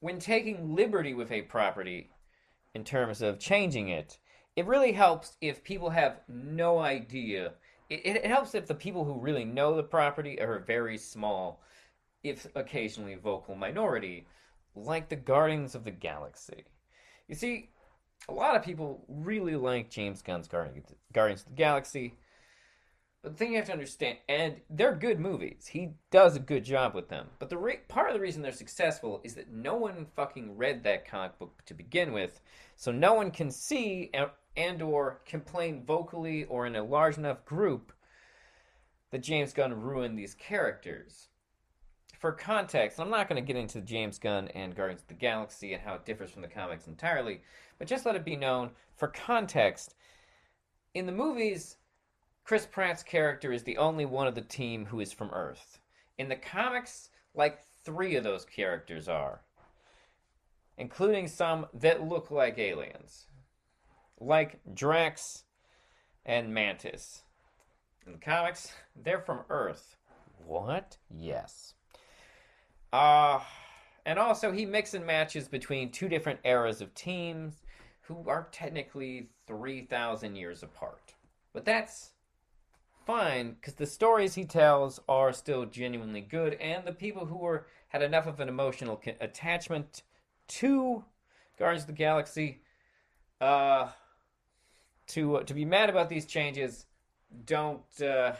when 0.00 0.18
taking 0.18 0.74
liberty 0.74 1.14
with 1.14 1.32
a 1.32 1.42
property 1.42 2.10
in 2.74 2.84
terms 2.84 3.22
of 3.22 3.38
changing 3.38 3.88
it, 3.88 4.18
it 4.54 4.66
really 4.66 4.92
helps 4.92 5.36
if 5.40 5.64
people 5.64 5.90
have 5.90 6.20
no 6.28 6.78
idea 6.78 7.52
it, 7.88 8.04
it 8.04 8.26
helps 8.26 8.54
if 8.54 8.66
the 8.66 8.74
people 8.74 9.04
who 9.04 9.20
really 9.20 9.44
know 9.44 9.76
the 9.76 9.82
property 9.82 10.40
are 10.40 10.56
a 10.56 10.60
very 10.60 10.98
small, 10.98 11.62
if 12.22 12.46
occasionally 12.54 13.14
vocal 13.14 13.54
minority, 13.54 14.26
like 14.74 15.08
the 15.08 15.16
Guardians 15.16 15.74
of 15.74 15.84
the 15.84 15.90
Galaxy. 15.90 16.64
You 17.28 17.34
see, 17.34 17.70
a 18.28 18.32
lot 18.32 18.56
of 18.56 18.62
people 18.62 19.04
really 19.08 19.56
like 19.56 19.90
James 19.90 20.22
Gunn's 20.22 20.48
Guardians 20.48 20.90
of 20.90 20.96
the 21.46 21.54
Galaxy. 21.54 22.18
But 23.26 23.32
the 23.32 23.38
thing 23.38 23.50
you 23.50 23.56
have 23.56 23.66
to 23.66 23.72
understand, 23.72 24.18
and 24.28 24.60
they're 24.70 24.94
good 24.94 25.18
movies. 25.18 25.66
He 25.66 25.94
does 26.12 26.36
a 26.36 26.38
good 26.38 26.64
job 26.64 26.94
with 26.94 27.08
them. 27.08 27.26
But 27.40 27.50
the 27.50 27.58
re- 27.58 27.80
part 27.88 28.06
of 28.06 28.14
the 28.14 28.20
reason 28.20 28.40
they're 28.40 28.52
successful 28.52 29.20
is 29.24 29.34
that 29.34 29.50
no 29.50 29.74
one 29.74 30.06
fucking 30.14 30.56
read 30.56 30.84
that 30.84 31.08
comic 31.08 31.36
book 31.36 31.60
to 31.66 31.74
begin 31.74 32.12
with, 32.12 32.40
so 32.76 32.92
no 32.92 33.14
one 33.14 33.32
can 33.32 33.50
see 33.50 34.12
and 34.56 34.80
or 34.80 35.22
complain 35.26 35.82
vocally 35.84 36.44
or 36.44 36.66
in 36.66 36.76
a 36.76 36.84
large 36.84 37.18
enough 37.18 37.44
group 37.44 37.92
that 39.10 39.24
James 39.24 39.52
Gunn 39.52 39.74
ruined 39.82 40.16
these 40.16 40.36
characters. 40.36 41.26
For 42.20 42.30
context, 42.30 43.00
I'm 43.00 43.10
not 43.10 43.28
going 43.28 43.44
to 43.44 43.52
get 43.52 43.60
into 43.60 43.80
James 43.80 44.20
Gunn 44.20 44.46
and 44.54 44.76
Guardians 44.76 45.02
of 45.02 45.08
the 45.08 45.14
Galaxy 45.14 45.72
and 45.72 45.82
how 45.82 45.94
it 45.94 46.04
differs 46.04 46.30
from 46.30 46.42
the 46.42 46.48
comics 46.48 46.86
entirely, 46.86 47.42
but 47.80 47.88
just 47.88 48.06
let 48.06 48.14
it 48.14 48.24
be 48.24 48.36
known 48.36 48.70
for 48.94 49.08
context. 49.08 49.96
In 50.94 51.06
the 51.06 51.12
movies, 51.12 51.78
Chris 52.46 52.64
Pratt's 52.64 53.02
character 53.02 53.52
is 53.52 53.64
the 53.64 53.76
only 53.76 54.04
one 54.04 54.28
of 54.28 54.36
the 54.36 54.40
team 54.40 54.86
who 54.86 55.00
is 55.00 55.12
from 55.12 55.30
Earth. 55.32 55.80
In 56.16 56.28
the 56.28 56.36
comics, 56.36 57.10
like 57.34 57.58
three 57.84 58.14
of 58.14 58.22
those 58.22 58.44
characters 58.44 59.08
are, 59.08 59.40
including 60.78 61.26
some 61.26 61.66
that 61.74 62.06
look 62.06 62.30
like 62.30 62.56
aliens 62.56 63.26
like 64.20 64.60
Drax 64.72 65.42
and 66.24 66.54
Mantis. 66.54 67.24
In 68.06 68.12
the 68.12 68.18
comics, 68.18 68.72
they're 68.94 69.20
from 69.20 69.40
Earth. 69.50 69.96
What? 70.46 70.98
Yes. 71.10 71.74
Uh, 72.92 73.40
and 74.06 74.20
also, 74.20 74.52
he 74.52 74.64
mixes 74.64 74.94
and 74.94 75.04
matches 75.04 75.48
between 75.48 75.90
two 75.90 76.08
different 76.08 76.38
eras 76.44 76.80
of 76.80 76.94
teams 76.94 77.64
who 78.02 78.24
are 78.28 78.46
technically 78.52 79.30
3,000 79.48 80.36
years 80.36 80.62
apart. 80.62 81.12
But 81.52 81.64
that's 81.64 82.12
fine 83.06 83.52
because 83.52 83.74
the 83.74 83.86
stories 83.86 84.34
he 84.34 84.44
tells 84.44 85.00
are 85.08 85.32
still 85.32 85.64
genuinely 85.64 86.20
good, 86.20 86.54
and 86.54 86.84
the 86.84 86.92
people 86.92 87.26
who 87.26 87.38
were 87.38 87.66
had 87.88 88.02
enough 88.02 88.26
of 88.26 88.40
an 88.40 88.48
emotional 88.48 89.00
attachment 89.20 90.02
to 90.48 91.04
Guardians 91.58 91.84
of 91.84 91.86
the 91.86 91.92
Galaxy 91.94 92.60
uh, 93.40 93.88
to 95.08 95.36
uh, 95.36 95.42
to 95.44 95.54
be 95.54 95.64
mad 95.64 95.88
about 95.88 96.08
these 96.08 96.26
changes 96.26 96.86
don't 97.44 98.02
uh, 98.02 98.32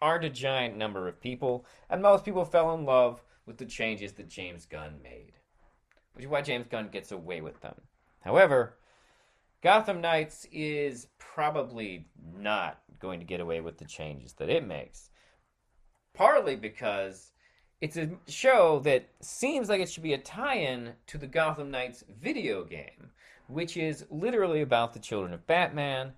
aren't 0.00 0.24
a 0.24 0.30
giant 0.30 0.76
number 0.76 1.08
of 1.08 1.20
people, 1.20 1.66
and 1.90 2.00
most 2.00 2.24
people 2.24 2.44
fell 2.44 2.74
in 2.74 2.84
love 2.84 3.22
with 3.44 3.58
the 3.58 3.66
changes 3.66 4.12
that 4.12 4.28
James 4.28 4.66
Gunn 4.66 5.00
made, 5.02 5.32
which 6.14 6.24
is 6.24 6.30
why 6.30 6.42
James 6.42 6.66
Gunn 6.70 6.88
gets 6.88 7.10
away 7.12 7.40
with 7.40 7.60
them. 7.60 7.74
However, 8.20 8.77
Gotham 9.62 10.00
Knights 10.00 10.46
is 10.52 11.08
probably 11.18 12.06
not 12.36 12.80
going 13.00 13.20
to 13.20 13.26
get 13.26 13.40
away 13.40 13.60
with 13.60 13.78
the 13.78 13.84
changes 13.84 14.32
that 14.34 14.48
it 14.48 14.66
makes, 14.66 15.10
partly 16.14 16.56
because 16.56 17.32
it's 17.80 17.96
a 17.96 18.10
show 18.26 18.80
that 18.80 19.08
seems 19.20 19.68
like 19.68 19.80
it 19.80 19.88
should 19.88 20.02
be 20.02 20.14
a 20.14 20.18
tie-in 20.18 20.92
to 21.06 21.18
the 21.18 21.26
Gotham 21.26 21.70
Knights 21.70 22.04
video 22.20 22.64
game 22.64 23.10
which 23.48 23.76
is 23.76 24.04
literally 24.10 24.60
about 24.60 24.92
the 24.92 24.98
children 24.98 25.32
of 25.32 25.46
Batman, 25.46 26.12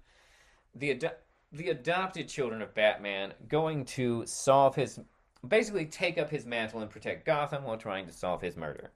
the 0.75 0.91
ad- 0.91 1.17
the 1.53 1.71
adopted 1.71 2.29
children 2.29 2.61
of 2.61 2.75
Batman 2.75 3.33
going 3.49 3.85
to 3.85 4.25
solve 4.27 4.75
his 4.75 5.01
basically 5.47 5.87
take 5.87 6.19
up 6.19 6.29
his 6.29 6.45
mantle 6.45 6.83
and 6.83 6.91
protect 6.91 7.25
Gotham 7.25 7.65
while 7.65 7.79
trying 7.79 8.07
to 8.07 8.13
solve 8.13 8.43
his 8.43 8.57
murder. 8.57 8.91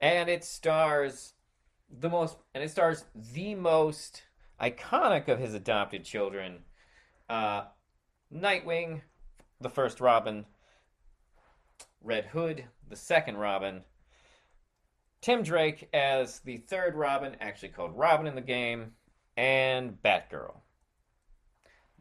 And 0.00 0.30
it 0.30 0.44
stars 0.44 1.34
the 1.90 2.08
most, 2.08 2.36
and 2.54 2.62
it 2.62 2.70
stars 2.70 3.04
the 3.34 3.54
most 3.54 4.22
iconic 4.60 5.28
of 5.28 5.38
his 5.38 5.54
adopted 5.54 6.04
children, 6.04 6.60
uh, 7.28 7.64
Nightwing, 8.32 9.00
the 9.60 9.70
first 9.70 10.00
Robin, 10.00 10.44
Red 12.02 12.26
Hood, 12.26 12.64
the 12.88 12.96
second 12.96 13.36
Robin, 13.36 13.82
Tim 15.20 15.42
Drake 15.42 15.88
as 15.92 16.40
the 16.40 16.58
third 16.58 16.94
Robin, 16.94 17.36
actually 17.40 17.70
called 17.70 17.96
Robin 17.96 18.26
in 18.26 18.34
the 18.34 18.40
game, 18.40 18.92
and 19.36 20.00
Batgirl. 20.02 20.54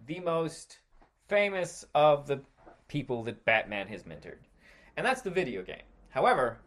The 0.05 0.19
most 0.19 0.79
famous 1.27 1.85
of 1.95 2.27
the 2.27 2.41
people 2.87 3.23
that 3.23 3.43
Batman 3.45 3.87
has 3.87 4.03
mentored. 4.03 4.37
And 4.95 5.05
that's 5.05 5.21
the 5.21 5.31
video 5.31 5.61
game. 5.61 5.81
However, 6.09 6.59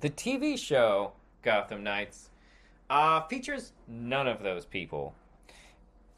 the 0.00 0.10
TV 0.10 0.58
show 0.58 1.12
Gotham 1.42 1.82
Knights 1.82 2.30
uh, 2.90 3.22
features 3.22 3.72
none 3.88 4.28
of 4.28 4.42
those 4.42 4.64
people. 4.64 5.14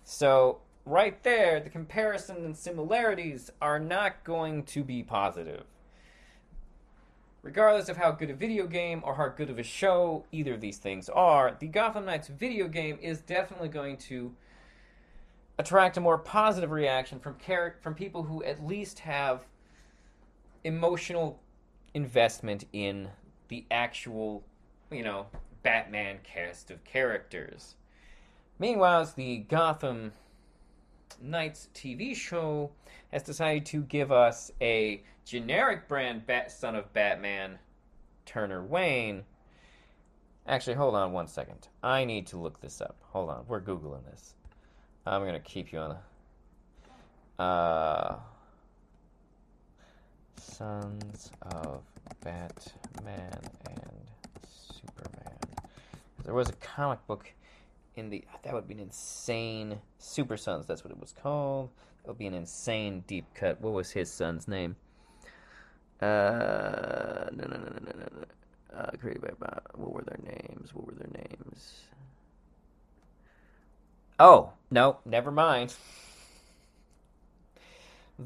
So, 0.02 0.58
right 0.84 1.22
there, 1.22 1.60
the 1.60 1.70
comparison 1.70 2.44
and 2.44 2.56
similarities 2.56 3.50
are 3.62 3.78
not 3.78 4.24
going 4.24 4.64
to 4.64 4.84
be 4.84 5.02
positive. 5.02 5.64
Regardless 7.42 7.88
of 7.88 7.96
how 7.96 8.10
good 8.10 8.30
a 8.30 8.34
video 8.34 8.66
game 8.66 9.02
or 9.04 9.14
how 9.14 9.28
good 9.28 9.50
of 9.50 9.58
a 9.58 9.62
show 9.62 10.24
either 10.32 10.54
of 10.54 10.60
these 10.60 10.78
things 10.78 11.08
are, 11.08 11.56
the 11.58 11.68
Gotham 11.68 12.06
Knights 12.06 12.28
video 12.28 12.68
game 12.68 12.98
is 13.00 13.20
definitely 13.20 13.68
going 13.68 13.96
to 13.98 14.34
attract 15.58 15.96
a 15.96 16.00
more 16.00 16.18
positive 16.18 16.70
reaction 16.70 17.20
from 17.20 17.36
char- 17.44 17.76
from 17.80 17.94
people 17.94 18.24
who 18.24 18.42
at 18.42 18.64
least 18.66 19.00
have 19.00 19.46
emotional 20.64 21.40
investment 21.92 22.64
in 22.72 23.10
the 23.48 23.64
actual, 23.70 24.42
you 24.90 25.02
know, 25.02 25.26
Batman 25.62 26.18
cast 26.22 26.70
of 26.70 26.82
characters. 26.84 27.74
Meanwhile, 28.58 29.12
the 29.16 29.38
Gotham 29.38 30.12
Knights 31.20 31.68
TV 31.74 32.14
show 32.14 32.70
has 33.12 33.22
decided 33.22 33.66
to 33.66 33.82
give 33.82 34.12
us 34.12 34.50
a 34.60 35.02
generic 35.24 35.88
brand 35.88 36.26
Bat 36.26 36.52
son 36.52 36.76
of 36.76 36.92
Batman, 36.92 37.58
Turner 38.26 38.62
Wayne. 38.62 39.24
Actually, 40.46 40.74
hold 40.74 40.94
on 40.94 41.12
one 41.12 41.26
second. 41.26 41.68
I 41.82 42.04
need 42.04 42.26
to 42.28 42.36
look 42.36 42.60
this 42.60 42.80
up. 42.80 42.96
Hold 43.10 43.30
on. 43.30 43.44
We're 43.48 43.60
Googling 43.60 44.04
this. 44.04 44.34
I'm 45.06 45.22
going 45.22 45.34
to 45.34 45.40
keep 45.40 45.72
you 45.72 45.78
on 45.78 45.96
a. 47.38 47.42
Uh, 47.42 48.16
Sons 50.36 51.30
of 51.42 51.82
Batman 52.22 53.40
and. 53.66 53.93
There 56.24 56.34
was 56.34 56.48
a 56.48 56.54
comic 56.54 57.06
book 57.06 57.30
in 57.96 58.10
the 58.10 58.24
that 58.42 58.52
would 58.52 58.66
be 58.66 58.74
an 58.74 58.80
insane 58.80 59.78
Super 59.98 60.36
Sons. 60.36 60.66
That's 60.66 60.84
what 60.84 60.90
it 60.90 61.00
was 61.00 61.12
called. 61.12 61.70
That 62.02 62.08
would 62.08 62.18
be 62.18 62.26
an 62.26 62.34
insane 62.34 63.04
deep 63.06 63.26
cut. 63.34 63.60
What 63.60 63.72
was 63.72 63.90
his 63.90 64.10
son's 64.10 64.48
name? 64.48 64.76
Uh, 66.00 67.28
no, 67.32 67.44
no, 67.46 67.56
no, 67.56 67.56
no, 67.56 67.78
no, 67.80 67.92
no. 67.98 68.06
no. 68.20 68.24
Uh, 68.76 68.90
created 69.00 69.22
by 69.22 69.30
Bob. 69.38 69.62
What 69.74 69.92
were 69.92 70.02
their 70.02 70.18
names? 70.24 70.74
What 70.74 70.86
were 70.86 70.94
their 70.94 71.10
names? 71.14 71.82
Oh 74.18 74.52
no, 74.70 74.98
never 75.04 75.30
mind. 75.30 75.74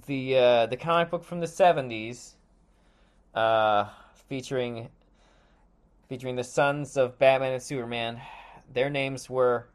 The 0.07 0.37
uh, 0.37 0.67
the 0.67 0.77
comic 0.77 1.11
book 1.11 1.25
from 1.25 1.41
the 1.41 1.47
seventies, 1.47 2.35
uh, 3.35 3.89
featuring 4.29 4.89
featuring 6.09 6.37
the 6.37 6.45
sons 6.45 6.97
of 6.97 7.19
Batman 7.19 7.53
and 7.53 7.63
Superman. 7.63 8.21
Their 8.73 8.91
names 8.91 9.29
were 9.29 9.69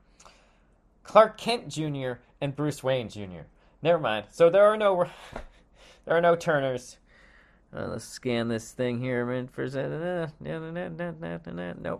Clark 1.03 1.37
Kent 1.37 1.69
Jr. 1.69 2.13
and 2.41 2.55
Bruce 2.55 2.83
Wayne 2.83 3.09
Jr. 3.09 3.45
Never 3.81 3.99
mind. 3.99 4.25
So 4.29 4.49
there 4.49 4.65
are 4.65 4.77
no 4.77 5.05
there 6.05 6.17
are 6.17 6.21
no 6.21 6.35
Turners. 6.35 6.97
Uh, 7.75 7.87
let's 7.87 8.05
scan 8.05 8.49
this 8.49 8.71
thing 8.71 8.99
here. 8.99 9.25
Nope, 9.25 9.49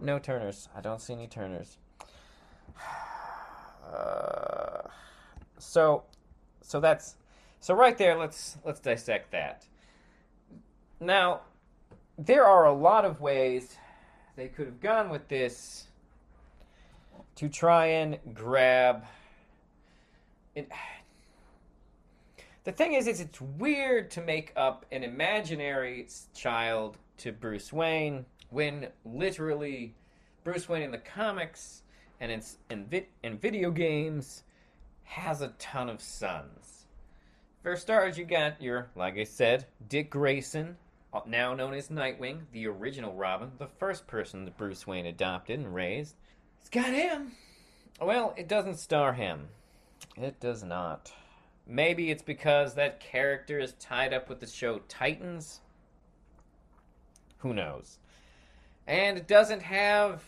no 0.04 0.20
Turners. 0.20 0.70
I 0.76 0.82
don't 0.82 1.02
see 1.02 1.14
any 1.14 1.28
Turners. 1.28 1.78
So, 5.58 6.04
so 6.62 6.80
that's 6.80 7.16
so 7.60 7.74
right 7.74 7.98
there. 7.98 8.18
Let's 8.18 8.58
let's 8.66 8.80
dissect 8.80 9.32
that. 9.32 9.66
Now, 11.00 11.42
there 12.18 12.46
are 12.46 12.66
a 12.66 12.74
lot 12.74 13.06
of 13.06 13.22
ways 13.22 13.78
they 14.36 14.48
could 14.48 14.66
have 14.66 14.80
gone 14.80 15.10
with 15.10 15.28
this 15.28 15.88
to 17.36 17.50
try 17.50 17.86
and 17.88 18.18
grab 18.34 19.06
it. 20.56 20.70
The 22.64 22.72
thing 22.72 22.94
is, 22.94 23.08
is 23.08 23.20
it's 23.20 23.42
weird 23.42 24.10
to 24.12 24.22
make 24.22 24.54
up 24.56 24.86
an 24.92 25.04
imaginary 25.04 26.08
child 26.34 26.98
to 27.18 27.32
Bruce 27.32 27.74
Wayne 27.74 28.26
when 28.50 28.88
literally 29.04 29.96
Bruce 30.44 30.70
Wayne 30.70 30.84
in 30.84 30.92
the 30.92 30.98
comics 30.98 31.82
and 32.20 32.32
in, 32.32 32.42
in, 32.70 32.86
vi- 32.86 33.08
in 33.24 33.38
video 33.38 33.70
games 33.70 34.44
has 35.04 35.42
a 35.42 35.50
ton 35.60 35.90
of 35.90 36.02
sons. 36.02 36.86
For 37.62 37.76
starters, 37.76 38.18
you 38.18 38.26
got 38.26 38.62
your, 38.62 38.90
like 38.96 39.18
I 39.18 39.24
said, 39.24 39.66
Dick 39.88 40.10
Grayson, 40.10 40.78
now 41.26 41.54
known 41.54 41.74
as 41.74 41.90
Nightwing, 41.90 42.42
the 42.52 42.68
original 42.68 43.14
Robin, 43.14 43.52
the 43.58 43.68
first 43.68 44.08
person 44.08 44.46
that 44.46 44.58
Bruce 44.58 44.88
Wayne 44.88 45.06
adopted 45.06 45.60
and 45.60 45.74
raised. 45.74 46.16
It's 46.60 46.70
got 46.70 46.94
him. 46.94 47.34
Well, 48.02 48.34
it 48.38 48.48
doesn't 48.48 48.80
star 48.80 49.14
him. 49.14 49.48
It 50.18 50.40
does 50.40 50.64
not. 50.64 51.12
Maybe 51.66 52.12
it's 52.12 52.24
because 52.24 52.74
that 52.76 53.00
character 53.00 53.60
is 53.60 53.74
tied 53.74 54.14
up 54.14 54.28
with 54.28 54.40
the 54.40 54.48
show 54.48 54.80
Titans. 54.88 55.62
Who 57.38 57.54
knows? 57.54 58.00
And 58.88 59.18
it 59.18 59.28
doesn't 59.28 59.62
have 59.62 60.24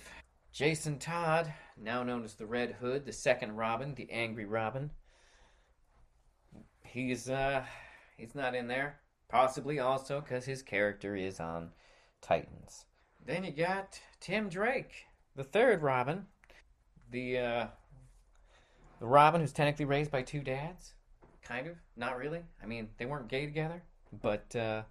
Jason 0.51 0.97
Todd, 0.99 1.53
now 1.77 2.03
known 2.03 2.23
as 2.23 2.35
the 2.35 2.45
Red 2.45 2.71
Hood, 2.79 3.05
the 3.05 3.11
second 3.11 3.57
Robin, 3.57 3.95
the 3.95 4.09
angry 4.11 4.45
Robin. 4.45 4.91
He's 6.83 7.29
uh 7.29 7.65
he's 8.15 8.35
not 8.35 8.55
in 8.55 8.67
there. 8.67 8.99
Possibly 9.27 9.79
also 9.79 10.21
because 10.21 10.45
his 10.45 10.61
character 10.61 11.15
is 11.15 11.39
on 11.39 11.71
Titans. 12.21 12.85
Then 13.25 13.43
you 13.43 13.51
got 13.51 13.99
Tim 14.19 14.49
Drake, 14.49 15.05
the 15.35 15.43
third 15.43 15.81
Robin, 15.81 16.25
the 17.09 17.39
uh, 17.39 17.67
the 18.99 19.05
Robin 19.07 19.41
who's 19.41 19.51
technically 19.51 19.85
raised 19.85 20.11
by 20.11 20.21
two 20.21 20.41
dads, 20.41 20.93
kind 21.41 21.67
of, 21.67 21.75
not 21.97 22.17
really. 22.17 22.41
I 22.61 22.67
mean, 22.67 22.89
they 22.97 23.05
weren't 23.05 23.27
gay 23.27 23.45
together, 23.45 23.81
but 24.21 24.55
uh, 24.55 24.83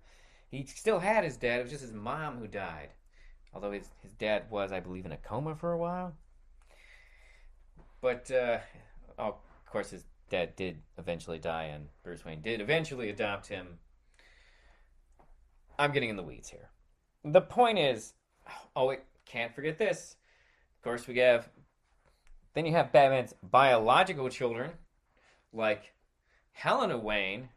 he 0.51 0.65
still 0.67 0.99
had 0.99 1.25
his 1.25 1.37
dad. 1.37 1.61
It 1.61 1.63
was 1.63 1.71
just 1.71 1.83
his 1.83 1.93
mom 1.93 2.39
who 2.39 2.49
died, 2.49 2.91
although 3.55 3.73
his 3.73 3.89
his 4.03 4.13
dad 4.15 4.51
was, 4.51 4.73
I 4.73 4.81
believe, 4.81 5.07
in 5.07 5.13
a 5.13 5.17
coma 5.17 5.55
for 5.55 5.73
a 5.73 5.79
while. 5.79 6.13
But 8.01 8.31
uh, 8.31 8.59
oh, 9.19 9.29
of 9.29 9.71
course, 9.71 9.91
his 9.91 10.05
dad 10.29 10.57
did 10.57 10.83
eventually 10.99 11.39
die, 11.39 11.65
and 11.65 11.87
Bruce 12.03 12.25
Wayne 12.25 12.43
did 12.43 12.61
eventually 12.61 13.11
adopt 13.11 13.47
him 13.47 13.79
I'm 15.79 15.93
getting 15.93 16.11
in 16.11 16.17
the 16.17 16.23
weeds 16.23 16.49
here. 16.49 16.71
The 17.25 17.41
point 17.41 17.79
is, 17.79 18.13
oh, 18.77 18.87
wait, 18.87 19.01
can't 19.25 19.55
forget 19.55 19.79
this. 19.79 20.17
Of 20.79 20.85
course, 20.85 21.07
we 21.07 21.19
have. 21.19 21.49
Then 22.55 22.67
you 22.67 22.73
have 22.73 22.93
Batman's 22.93 23.35
biological 23.43 24.29
children, 24.29 24.73
like 25.53 25.93
Helena 26.53 26.97
Wayne 26.97 27.49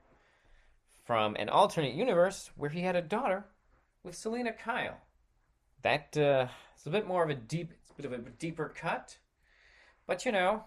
from 1.05 1.35
an 1.35 1.49
alternate 1.49 1.93
universe 1.93 2.49
where 2.55 2.69
he 2.69 2.81
had 2.81 2.95
a 2.95 3.01
daughter 3.01 3.45
with 4.03 4.15
Selina 4.15 4.51
Kyle. 4.51 4.97
That 5.83 6.17
uh, 6.17 6.47
is 6.77 6.87
a 6.87 6.89
bit 6.89 7.07
more 7.07 7.23
of 7.23 7.29
a 7.29 7.35
deep, 7.35 7.71
it's 7.81 7.91
a 7.91 7.93
bit 8.09 8.19
of 8.19 8.27
a 8.27 8.29
deeper 8.31 8.73
cut, 8.75 9.17
but 10.07 10.25
you 10.25 10.31
know, 10.31 10.63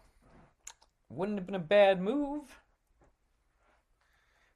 wouldn't 1.09 1.39
have 1.39 1.47
been 1.47 1.57
a 1.57 1.59
bad 1.59 2.01
move. 2.01 2.61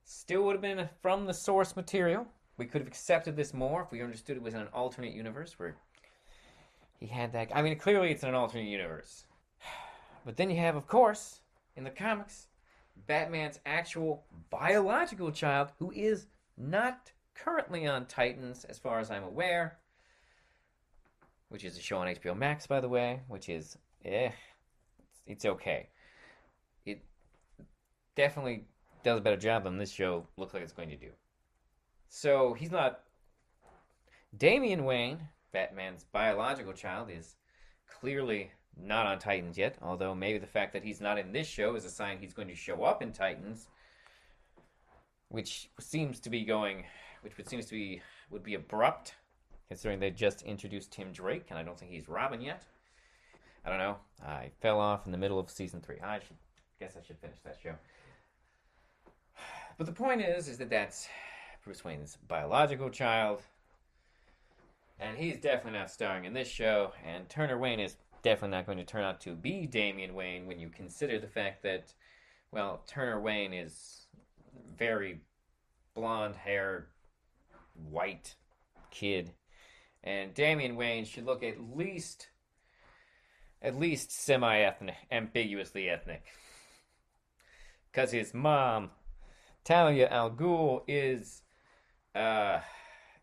Still 0.05 0.43
would 0.45 0.55
have 0.55 0.63
been 0.63 0.89
from 1.03 1.27
the 1.27 1.35
source 1.35 1.75
material. 1.75 2.27
We 2.57 2.67
could 2.67 2.81
have 2.81 2.89
accepted 2.89 3.37
this 3.37 3.53
more 3.53 3.83
if 3.83 3.91
we 3.91 4.03
understood 4.03 4.37
it 4.37 4.43
was 4.43 4.55
in 4.55 4.61
an 4.61 4.69
alternate 4.73 5.13
universe 5.13 5.59
where 5.59 5.77
he 7.01 7.07
had 7.07 7.33
that. 7.33 7.51
I 7.55 7.63
mean, 7.63 7.77
clearly 7.79 8.11
it's 8.11 8.23
in 8.23 8.29
an 8.29 8.35
alternate 8.35 8.69
universe. 8.69 9.25
But 10.25 10.39
then 10.39 10.49
you 10.49 10.57
have, 10.57 10.75
of 10.75 10.87
course, 10.87 11.41
in 11.77 11.85
the 11.85 11.91
comics, 11.91 12.49
Batman's 13.07 13.61
actual 13.67 14.25
biological 14.49 15.31
child 15.31 15.73
who 15.79 15.93
is 15.93 16.29
not 16.57 17.13
currently 17.35 17.87
on 17.87 18.07
Titans, 18.07 18.65
as 18.65 18.79
far 18.79 19.01
as 19.01 19.11
I'm 19.11 19.25
aware, 19.25 19.77
which 21.51 21.65
is 21.65 21.77
a 21.77 21.81
show 21.83 21.99
on 21.99 22.07
HBO 22.07 22.35
Max, 22.35 22.67
by 22.67 22.81
the 22.81 22.89
way, 22.89 23.21
which 23.29 23.51
is, 23.51 23.77
eh, 24.07 24.31
it's, 25.27 25.45
okay. 25.45 25.89
It 26.87 27.03
definitely 28.17 28.65
does 29.03 29.19
a 29.19 29.23
better 29.23 29.37
job 29.37 29.65
than 29.65 29.77
this 29.77 29.91
show 29.91 30.27
looks 30.37 30.55
like 30.55 30.63
it's 30.63 30.73
going 30.73 30.89
to 30.91 30.97
do. 30.97 31.11
So 32.09 32.55
he's 32.55 32.71
not. 32.71 33.01
Damian 34.37 34.85
Wayne, 34.85 35.21
Batman's 35.53 36.05
biological 36.13 36.73
child, 36.73 37.09
is 37.11 37.37
clearly 37.89 38.51
not 38.77 39.07
on 39.07 39.19
Titans 39.19 39.57
yet. 39.57 39.77
Although 39.83 40.15
maybe 40.15 40.39
the 40.39 40.47
fact 40.47 40.73
that 40.73 40.85
he's 40.85 41.01
not 41.01 41.19
in 41.19 41.33
this 41.33 41.47
show 41.47 41.77
is 41.77 41.85
a 41.85 41.91
sign 41.91 42.19
he's 42.19 42.35
going 42.35 42.49
to 42.49 42.55
show 42.55 42.83
up 42.83 43.03
in 43.03 43.13
Titans, 43.13 43.69
which 45.29 45.71
seems 45.81 46.21
to 46.21 46.31
be 46.31 46.45
going, 46.45 46.85
which 47.23 47.37
would 47.37 47.49
seems 47.49 47.67
to 47.67 47.73
be 47.73 48.03
would 48.31 48.43
be 48.43 48.55
abrupt, 48.55 49.15
considering 49.69 50.01
they 50.01 50.11
just 50.11 50.43
introduced 50.43 50.93
Tim 50.93 51.13
Drake, 51.13 51.47
and 51.51 51.59
I 51.59 51.63
don't 51.63 51.79
think 51.79 51.93
he's 51.93 52.09
Robin 52.09 52.41
yet. 52.41 52.65
I 53.65 53.71
don't 53.71 53.79
know. 53.79 53.97
I 54.25 54.51
fell 54.61 54.79
off 54.79 55.07
in 55.07 55.13
the 55.13 55.19
middle 55.19 55.39
of 55.39 55.51
season 55.51 55.81
three. 55.81 55.99
I 56.01 56.19
should 56.19 56.37
guess 56.79 56.97
I 56.97 57.07
should 57.07 57.19
finish 57.19 57.39
that 57.45 57.59
show. 57.63 57.75
But 59.79 59.87
the 59.87 59.93
point 59.93 60.21
is, 60.21 60.49
is 60.49 60.59
that 60.59 60.71
that's 60.71 61.09
Bruce 61.65 61.85
Wayne's 61.85 62.19
biological 62.29 62.91
child, 62.91 63.41
and 65.01 65.17
he's 65.17 65.39
definitely 65.39 65.79
not 65.79 65.91
starring 65.91 66.27
in 66.27 66.35
this 66.35 66.49
show. 66.49 66.93
And 67.05 67.27
Turner 67.29 67.57
Wayne 67.57 67.81
is 67.81 67.97
definitely 68.23 68.57
not 68.57 68.67
going 68.67 68.79
to 68.79 68.85
turn 68.85 69.03
out 69.03 69.21
to 69.23 69.35
be 69.35 69.67
Damian 69.67 70.15
Wayne 70.15 70.47
when 70.47 70.59
you 70.61 70.69
consider 70.69 71.19
the 71.19 71.27
fact 71.27 71.63
that, 71.63 71.95
well, 72.51 72.83
Turner 72.87 73.19
Wayne 73.19 73.55
is 73.55 74.07
very 74.77 75.21
blonde 75.95 76.37
haired, 76.37 76.89
white 77.91 78.35
kid, 78.91 79.33
and 80.03 80.35
Damian 80.35 80.77
Wayne 80.77 81.07
should 81.07 81.25
look 81.25 81.43
at 81.43 81.75
least, 81.75 82.29
at 83.63 83.79
least 83.79 84.13
semi-ethnic, 84.13 84.97
ambiguously 85.11 85.89
ethnic, 85.89 86.25
because 87.91 88.13
his 88.13 88.35
mom 88.35 88.91
Talia 89.65 90.09
al 90.09 90.31
Ghul 90.31 90.83
is 90.87 91.41
uh, 92.15 92.61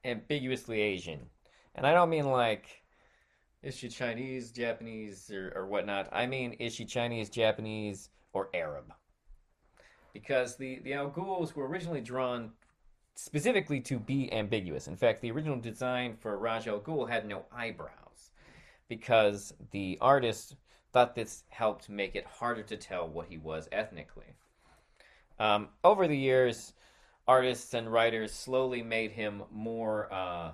ambiguously 0.04 0.82
Asian. 0.82 1.21
And 1.75 1.86
I 1.86 1.93
don't 1.93 2.10
mean 2.10 2.25
like, 2.25 2.84
is 3.63 3.75
she 3.75 3.89
Chinese, 3.89 4.51
Japanese, 4.51 5.32
or, 5.32 5.54
or 5.56 5.65
whatnot. 5.67 6.10
I 6.12 6.25
mean, 6.25 6.54
is 6.54 6.73
she 6.73 6.86
Chinese, 6.86 7.30
Japanese, 7.30 8.10
or 8.34 8.49
Arab? 8.54 8.93
Because 10.13 10.58
the, 10.58 10.80
the 10.80 10.93
Al 10.93 11.10
Ghuls 11.10 11.56
were 11.56 11.67
originally 11.67 12.01
drawn 12.01 12.51
specifically 13.15 13.80
to 13.82 13.99
be 13.99 14.32
ambiguous. 14.34 14.88
In 14.88 14.95
fact, 14.95 15.21
the 15.21 15.32
original 15.32 15.60
design 15.60 16.15
for 16.19 16.38
Ra's 16.38 16.67
Al 16.67 16.80
Ghul 16.80 17.10
had 17.10 17.27
no 17.27 17.45
eyebrows 17.51 18.32
because 18.88 19.54
the 19.71 19.97
artist 20.01 20.56
thought 20.91 21.15
this 21.15 21.43
helped 21.49 21.89
make 21.89 22.15
it 22.15 22.25
harder 22.25 22.63
to 22.63 22.75
tell 22.75 23.08
what 23.08 23.27
he 23.27 23.38
was 23.38 23.69
ethnically. 23.71 24.36
Um, 25.39 25.69
over 25.84 26.08
the 26.08 26.17
years, 26.17 26.73
artists 27.31 27.73
and 27.73 27.89
writers 27.89 28.33
slowly 28.33 28.83
made 28.83 29.09
him 29.09 29.41
more, 29.53 30.11
uh, 30.11 30.51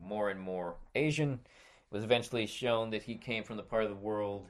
more 0.00 0.30
and 0.30 0.38
more 0.38 0.76
Asian. 0.94 1.32
It 1.32 1.94
was 1.94 2.04
eventually 2.04 2.46
shown 2.46 2.90
that 2.90 3.02
he 3.02 3.16
came 3.16 3.42
from 3.42 3.56
the 3.56 3.64
part 3.64 3.82
of 3.82 3.90
the 3.90 3.96
world 3.96 4.46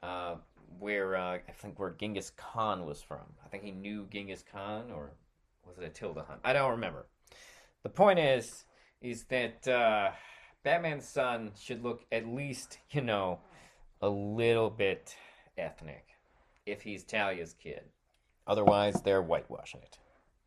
uh, 0.00 0.36
where 0.78 1.16
uh, 1.16 1.38
I 1.48 1.52
think 1.60 1.80
where 1.80 1.90
Genghis 1.90 2.30
Khan 2.36 2.86
was 2.86 3.02
from. 3.02 3.24
I 3.44 3.48
think 3.48 3.64
he 3.64 3.72
knew 3.72 4.06
Genghis 4.12 4.44
Khan, 4.52 4.92
or 4.94 5.10
was 5.66 5.76
it 5.76 5.84
Attila 5.84 6.22
Hun? 6.22 6.38
I 6.44 6.52
don't 6.52 6.70
remember. 6.70 7.06
The 7.82 7.88
point 7.88 8.20
is, 8.20 8.64
is 9.00 9.24
that 9.24 9.66
uh, 9.66 10.12
Batman's 10.62 11.08
son 11.08 11.50
should 11.60 11.82
look 11.82 12.04
at 12.12 12.28
least, 12.28 12.78
you 12.92 13.00
know, 13.00 13.40
a 14.00 14.08
little 14.08 14.70
bit 14.70 15.16
ethnic 15.58 16.06
if 16.64 16.80
he's 16.80 17.02
Talia's 17.02 17.54
kid. 17.54 17.82
Otherwise, 18.46 19.02
they're 19.02 19.22
whitewashing 19.22 19.80
it. 19.82 19.98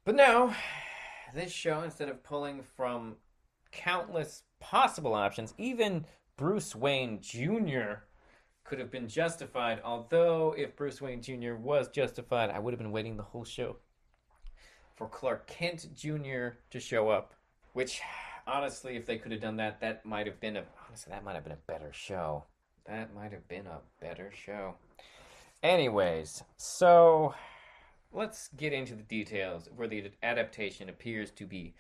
But 0.06 0.14
now, 0.14 0.56
this 1.34 1.52
show, 1.52 1.82
instead 1.82 2.10
of 2.10 2.24
pulling 2.24 2.62
from 2.62 3.16
countless 3.72 4.44
possible 4.60 5.16
options, 5.16 5.56
even 5.58 6.06
Bruce 6.38 6.76
Wayne 6.76 7.20
Jr. 7.22 8.04
could 8.64 8.78
have 8.78 8.92
been 8.92 9.08
justified. 9.08 9.82
Although, 9.84 10.54
if 10.56 10.76
Bruce 10.76 11.02
Wayne 11.02 11.24
Jr. 11.24 11.56
was 11.56 11.88
justified, 11.88 12.52
I 12.52 12.60
would 12.60 12.72
have 12.72 12.80
been 12.80 12.92
waiting 12.92 13.18
the 13.18 13.24
whole 13.24 13.44
show 13.44 13.78
for 14.96 15.08
Clark 15.08 15.48
Kent 15.48 15.88
Jr. 15.96 16.50
to 16.70 16.80
show 16.80 17.10
up. 17.10 17.34
Which, 17.74 18.00
honestly, 18.46 18.96
if 18.96 19.08
they 19.08 19.18
could 19.18 19.32
have 19.32 19.42
done 19.42 19.58
that, 19.58 19.82
that 19.82 20.06
might 20.06 20.28
have 20.28 20.40
been 20.40 20.58
a 20.58 20.64
honestly 20.88 21.10
that 21.14 21.24
might 21.24 21.34
have 21.34 21.44
been 21.44 21.54
a 21.54 21.72
better 21.72 21.92
show. 21.92 22.44
That 22.86 23.16
might 23.16 23.32
have 23.32 23.48
been 23.48 23.66
a 23.66 23.80
better 24.00 24.32
show. 24.32 24.76
Anyways, 25.64 26.44
so 26.58 27.34
let's 28.16 28.48
get 28.56 28.72
into 28.72 28.96
the 28.96 29.04
details 29.04 29.68
where 29.76 29.88
the 29.90 30.10
adaptation 30.24 30.88
appears 30.88 31.32
to 31.32 31.46
be 31.46 31.76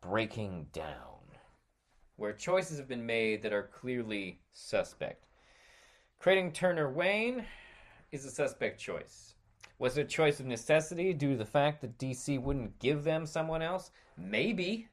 breaking 0.00 0.66
down, 0.72 1.20
where 2.16 2.32
choices 2.32 2.76
have 2.76 2.88
been 2.88 3.06
made 3.06 3.42
that 3.42 3.52
are 3.52 3.70
clearly 3.72 4.40
suspect. 4.52 5.28
Creating 6.18 6.50
Turner 6.50 6.90
Wayne 6.90 7.44
is 8.10 8.24
a 8.24 8.30
suspect 8.30 8.80
choice. 8.80 9.34
Was 9.78 9.96
it 9.96 10.02
a 10.02 10.08
choice 10.08 10.40
of 10.40 10.46
necessity 10.46 11.12
due 11.12 11.32
to 11.32 11.36
the 11.36 11.44
fact 11.44 11.80
that 11.80 11.98
DC 11.98 12.40
wouldn't 12.40 12.78
give 12.80 13.04
them 13.04 13.24
someone 13.24 13.62
else? 13.62 13.90
Maybe. 14.16 14.88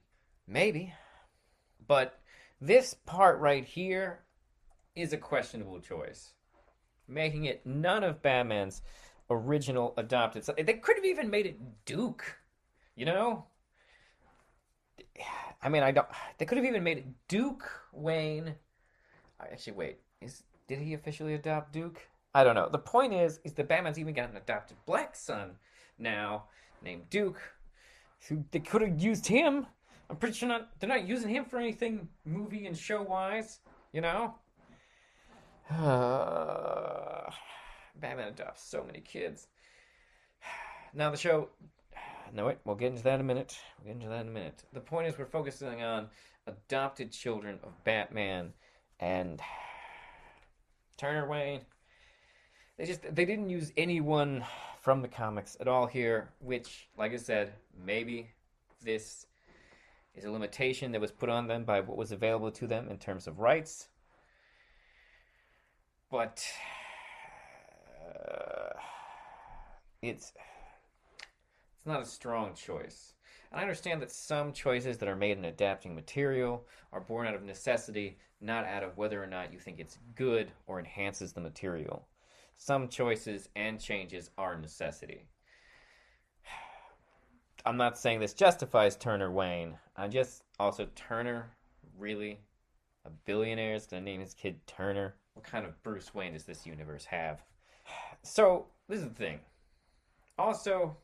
Maybe. 0.48 0.94
But 1.88 2.20
this 2.60 2.94
part 2.94 3.40
right 3.40 3.66
here 3.66 4.22
is 4.96 5.14
a 5.14 5.18
questionable 5.18 5.80
choice, 5.80 6.34
making 7.08 7.46
it 7.46 7.66
none 7.66 8.04
of 8.04 8.22
Batman's 8.22 8.82
original 9.32 9.94
adopted 9.98 10.44
son. 10.44 10.56
They 10.58 10.74
could 10.74 10.98
have 10.98 11.06
even 11.06 11.30
made 11.30 11.46
it 11.46 11.86
Duke, 11.86 12.38
you 12.96 13.06
know? 13.06 13.46
I 15.64 15.70
mean, 15.70 15.84
I 15.84 15.92
don't. 15.92 16.08
They 16.38 16.46
could 16.46 16.58
have 16.58 16.66
even 16.66 16.84
made 16.84 17.00
it 17.00 17.08
Duke 17.28 17.70
Wayne. 17.94 18.56
Actually, 19.40 19.74
wait. 19.74 20.00
Is 20.22 20.44
did 20.68 20.80
he 20.80 20.94
officially 20.94 21.34
adopt 21.34 21.72
Duke? 21.72 22.08
I 22.34 22.44
don't 22.44 22.56
know. 22.56 22.70
The 22.70 22.80
point 22.80 23.14
is, 23.14 23.40
is 23.44 23.54
the 23.54 23.64
Batman's 23.64 24.00
even 24.00 24.14
got 24.14 24.30
an 24.30 24.38
adopted 24.38 24.78
black 24.86 25.16
son 25.16 25.52
now 25.98 26.46
named 26.84 27.10
Duke. 27.10 27.40
Who 28.30 28.44
they 28.52 28.60
could 28.60 28.82
have 28.82 29.00
used 29.00 29.26
him. 29.26 29.66
I'm 30.10 30.18
pretty 30.18 30.36
sure 30.36 30.50
not. 30.50 30.70
They're 30.80 30.90
not 30.90 31.08
using 31.08 31.30
him 31.30 31.46
for 31.46 31.58
anything 31.58 32.08
movie 32.26 32.66
and 32.68 32.78
show 32.78 33.02
wise. 33.02 33.60
You 33.94 34.02
know. 34.02 34.36
Uh, 37.32 37.32
Batman 37.96 38.30
adopts 38.30 38.64
so 38.64 38.84
many 38.84 39.00
kids. 39.00 39.48
Now 40.94 41.10
the 41.12 41.18
show. 41.18 41.50
No, 42.34 42.48
wait. 42.48 42.58
We'll 42.66 42.76
get 42.76 42.92
into 42.92 43.04
that 43.04 43.16
in 43.16 43.22
a 43.22 43.26
minute. 43.26 43.58
We'll 43.78 43.94
get 43.94 44.02
into 44.02 44.10
that 44.10 44.22
in 44.22 44.28
a 44.30 44.32
minute. 44.32 44.64
The 44.74 44.80
point 44.80 45.08
is, 45.08 45.18
we're 45.18 45.26
focusing 45.26 45.82
on 45.82 46.08
adopted 46.48 47.12
children 47.12 47.60
of 47.64 47.84
Batman 47.84 48.54
and 49.00 49.42
Turner 50.98 51.28
Wayne. 51.28 51.62
They 52.78 52.86
just 52.86 53.04
they 53.04 53.26
didn't 53.26 53.50
use 53.50 53.72
anyone 53.78 54.44
from 54.82 55.02
the 55.02 55.08
comics 55.08 55.56
at 55.60 55.68
all 55.68 55.86
here, 55.86 56.30
which, 56.40 56.90
like 56.98 57.14
I 57.14 57.18
said, 57.18 57.54
maybe 57.86 58.30
this 58.84 59.28
is 60.16 60.26
a 60.26 60.32
limitation 60.32 60.92
that 60.92 61.02
was 61.02 61.12
put 61.12 61.30
on 61.30 61.48
them 61.48 61.64
by 61.64 61.82
what 61.82 61.98
was 61.98 62.12
available 62.12 62.52
to 62.52 62.68
them 62.68 62.90
in 62.90 62.98
terms 62.98 63.28
of 63.28 63.40
rights. 63.40 63.88
But 66.10 66.44
it's 70.02 70.34
it's 71.82 71.88
not 71.88 72.04
a 72.04 72.06
strong 72.06 72.54
choice. 72.54 73.14
And 73.52 73.60
I 73.60 73.64
understand 73.64 74.04
that 74.04 74.12
some 74.12 74.54
choices 74.54 75.00
that 75.00 75.10
are 75.10 75.16
made 75.16 75.40
in 75.40 75.46
adapting 75.46 75.96
material 75.96 76.68
are 76.94 77.02
born 77.02 77.26
out 77.26 77.34
of 77.34 77.42
necessity, 77.42 78.20
not 78.40 78.66
out 78.66 78.84
of 78.84 78.98
whether 78.98 79.22
or 79.22 79.26
not 79.26 79.52
you 79.52 79.58
think 79.58 79.80
it's 79.80 79.98
good 80.14 80.52
or 80.68 80.78
enhances 80.78 81.34
the 81.34 81.42
material. 81.42 82.08
Some 82.58 82.88
choices 82.88 83.50
and 83.56 83.80
changes 83.80 84.30
are 84.38 84.56
necessity. 84.56 85.26
I'm 87.66 87.78
not 87.78 87.98
saying 87.98 88.20
this 88.20 88.36
justifies 88.36 88.96
Turner 88.96 89.32
Wayne. 89.32 89.76
I'm 89.98 90.12
just 90.12 90.44
also 90.60 90.88
Turner, 90.94 91.50
really? 91.98 92.40
A 93.06 93.10
billionaire 93.26 93.74
is 93.74 93.88
to 93.88 94.00
name 94.00 94.22
his 94.22 94.36
kid 94.36 94.60
Turner? 94.68 95.16
What 95.34 95.46
kind 95.46 95.66
of 95.66 95.82
Bruce 95.82 96.14
Wayne 96.14 96.34
does 96.34 96.44
this 96.44 96.68
universe 96.68 97.06
have? 97.06 97.42
So, 98.24 98.68
this 98.88 99.00
is 99.00 99.08
the 99.08 99.14
thing. 99.14 99.40
Also, 100.38 100.98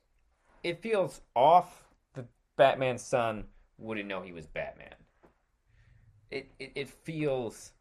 it 0.63 0.81
feels 0.81 1.21
off 1.35 1.87
that 2.13 2.25
Batman's 2.55 3.03
son 3.03 3.45
wouldn't 3.77 4.07
know 4.07 4.21
he 4.21 4.31
was 4.31 4.45
Batman. 4.45 4.95
It, 6.29 6.51
it, 6.59 6.71
it 6.75 6.89
feels 6.89 7.71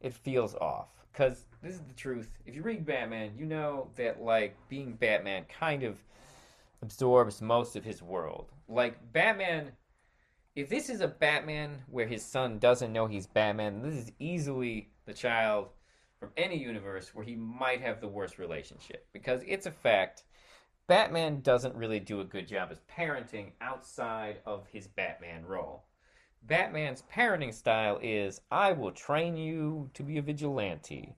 it 0.00 0.14
feels 0.14 0.54
off 0.56 0.88
because 1.12 1.46
this 1.62 1.74
is 1.74 1.80
the 1.80 1.94
truth. 1.94 2.28
If 2.44 2.54
you 2.54 2.62
read 2.62 2.86
Batman, 2.86 3.32
you 3.36 3.46
know 3.46 3.88
that 3.96 4.22
like 4.22 4.56
being 4.68 4.92
Batman 4.92 5.44
kind 5.48 5.82
of 5.82 5.98
absorbs 6.82 7.40
most 7.40 7.76
of 7.76 7.84
his 7.84 8.02
world. 8.02 8.52
Like 8.68 9.12
Batman, 9.12 9.72
if 10.54 10.68
this 10.68 10.88
is 10.88 11.00
a 11.00 11.08
Batman 11.08 11.82
where 11.90 12.06
his 12.06 12.24
son 12.24 12.58
doesn't 12.58 12.92
know 12.92 13.06
he's 13.06 13.26
Batman, 13.26 13.82
this 13.82 13.94
is 13.94 14.12
easily 14.18 14.90
the 15.06 15.14
child 15.14 15.68
from 16.26 16.32
any 16.36 16.58
universe 16.58 17.14
where 17.14 17.24
he 17.24 17.36
might 17.36 17.80
have 17.80 18.00
the 18.00 18.08
worst 18.08 18.36
relationship 18.36 19.06
because 19.12 19.42
it's 19.46 19.66
a 19.66 19.70
fact 19.70 20.24
Batman 20.88 21.40
doesn't 21.40 21.76
really 21.76 22.00
do 22.00 22.20
a 22.20 22.24
good 22.24 22.48
job 22.48 22.70
as 22.72 22.80
parenting 22.90 23.52
outside 23.60 24.38
of 24.44 24.66
his 24.66 24.88
Batman 24.88 25.44
role. 25.44 25.84
Batman's 26.42 27.04
parenting 27.14 27.54
style 27.54 28.00
is 28.02 28.40
I 28.50 28.72
will 28.72 28.90
train 28.90 29.36
you 29.36 29.88
to 29.94 30.02
be 30.02 30.18
a 30.18 30.22
vigilante, 30.22 31.14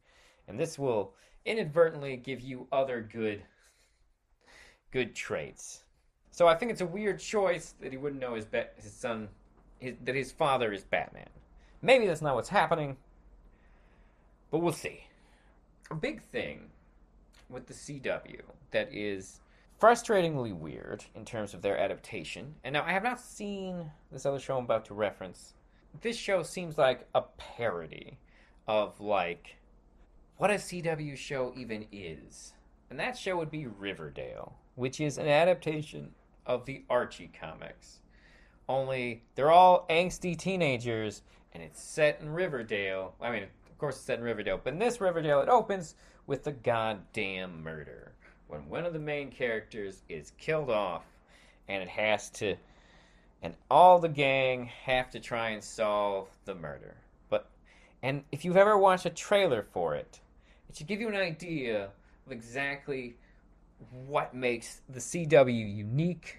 and 0.47 0.61
this 0.61 0.79
will 0.79 1.15
inadvertently 1.47 2.19
give 2.19 2.43
you 2.43 2.67
other 2.71 3.01
good 3.01 3.43
good 4.91 5.15
traits. 5.15 5.85
So 6.31 6.47
I 6.47 6.55
think 6.55 6.71
it's 6.71 6.83
a 6.83 6.87
weird 6.87 7.19
choice 7.19 7.75
that 7.81 7.93
he 7.93 7.97
wouldn't 7.99 8.21
know 8.21 8.35
his 8.35 8.45
ba- 8.45 8.69
his 8.77 8.93
son 8.93 9.29
his, 9.79 9.95
that 10.05 10.15
his 10.15 10.33
father 10.33 10.71
is 10.71 10.85
Batman. 10.85 11.31
Maybe 11.81 12.07
that's 12.07 12.23
not 12.23 12.35
what's 12.35 12.49
happening, 12.51 12.97
but 14.51 14.59
we'll 14.59 14.73
see. 14.73 15.05
A 15.91 15.95
big 15.95 16.23
thing 16.23 16.71
with 17.49 17.67
the 17.67 17.75
CW 17.75 18.41
that 18.71 18.93
is 18.93 19.41
frustratingly 19.81 20.53
weird 20.53 21.05
in 21.15 21.25
terms 21.25 21.55
of 21.55 21.63
their 21.63 21.79
adaptation. 21.79 22.55
And 22.65 22.73
now 22.73 22.85
I 22.85 22.93
have 22.93 23.05
not 23.05 23.21
seen 23.21 23.91
this 24.11 24.27
other 24.27 24.39
show 24.39 24.59
I'm 24.59 24.65
about 24.65 24.85
to 24.87 24.95
reference. 24.95 25.55
This 26.01 26.17
show 26.17 26.43
seems 26.43 26.77
like 26.77 27.07
a 27.15 27.23
parody 27.23 28.19
of 28.67 29.01
like 29.01 29.57
what 30.37 30.51
a 30.51 30.55
CW 30.55 31.17
show 31.17 31.53
even 31.57 31.87
is. 31.91 32.53
And 32.91 32.99
that 33.01 33.19
show 33.19 33.37
would 33.37 33.51
be 33.51 33.67
Riverdale, 33.67 34.55
which 34.77 35.01
is 35.01 35.19
an 35.19 35.29
adaptation 35.29 36.13
of 36.47 36.65
the 36.65 36.85
Archie 36.89 37.31
comics. 37.39 38.01
Only 38.69 39.25
they're 39.35 39.51
all 39.51 39.87
angsty 39.89 40.37
teenagers 40.37 41.23
and 41.53 41.63
it's 41.63 41.83
set 41.83 42.21
in 42.21 42.31
Riverdale. 42.31 43.15
I 43.21 43.31
mean, 43.31 43.45
of 43.79 43.81
course 43.81 43.95
it's 43.95 44.07
set 44.07 44.19
in 44.19 44.25
Riverdale, 44.25 44.61
but 44.65 44.73
in 44.73 44.81
this 44.81 45.01
Riverdale 45.01 45.41
it 45.41 45.49
opens 45.49 45.95
with 46.27 46.43
the 46.43 46.51
goddamn 46.51 47.63
murder 47.63 48.11
when 48.49 48.69
one 48.69 48.85
of 48.85 48.93
the 48.93 48.99
main 48.99 49.31
characters 49.31 50.03
is 50.09 50.33
killed 50.37 50.69
off 50.69 51.05
and 51.69 51.81
it 51.81 51.89
has 51.89 52.29
to 52.31 52.57
and 53.41 53.55
all 53.71 54.01
the 54.01 54.09
gang 54.09 54.69
have 54.85 55.09
to 55.11 55.21
try 55.21 55.51
and 55.51 55.63
solve 55.63 56.27
the 56.45 56.57
murder. 56.57 56.97
But 57.31 57.49
and 58.03 58.25
if 58.33 58.45
you've 58.45 58.57
ever 58.57 58.77
watched 58.77 59.07
a 59.07 59.11
trailer 59.11 59.63
for 59.63 59.95
it 59.95 60.19
it 60.69 60.77
should 60.77 60.89
give 60.89 61.01
you 61.01 61.07
an 61.07 61.15
idea 61.15 61.85
of 61.85 62.33
exactly 62.33 63.15
what 64.09 64.35
makes 64.35 64.81
the 64.89 64.99
CW 64.99 65.77
unique 65.77 66.39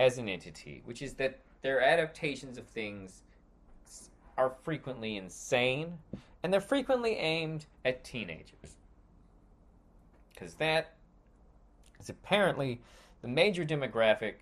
as 0.00 0.18
an 0.18 0.28
entity 0.28 0.82
which 0.84 1.00
is 1.00 1.14
that 1.14 1.38
their 1.62 1.80
adaptations 1.80 2.58
of 2.58 2.66
things 2.66 3.22
are 4.36 4.52
frequently 4.64 5.16
insane 5.16 5.96
and 6.42 6.52
they're 6.52 6.60
frequently 6.60 7.14
aimed 7.16 7.66
at 7.84 8.04
teenagers 8.04 8.76
because 10.32 10.54
that 10.54 10.94
is 12.00 12.08
apparently 12.08 12.80
the 13.22 13.28
major 13.28 13.64
demographic 13.64 14.34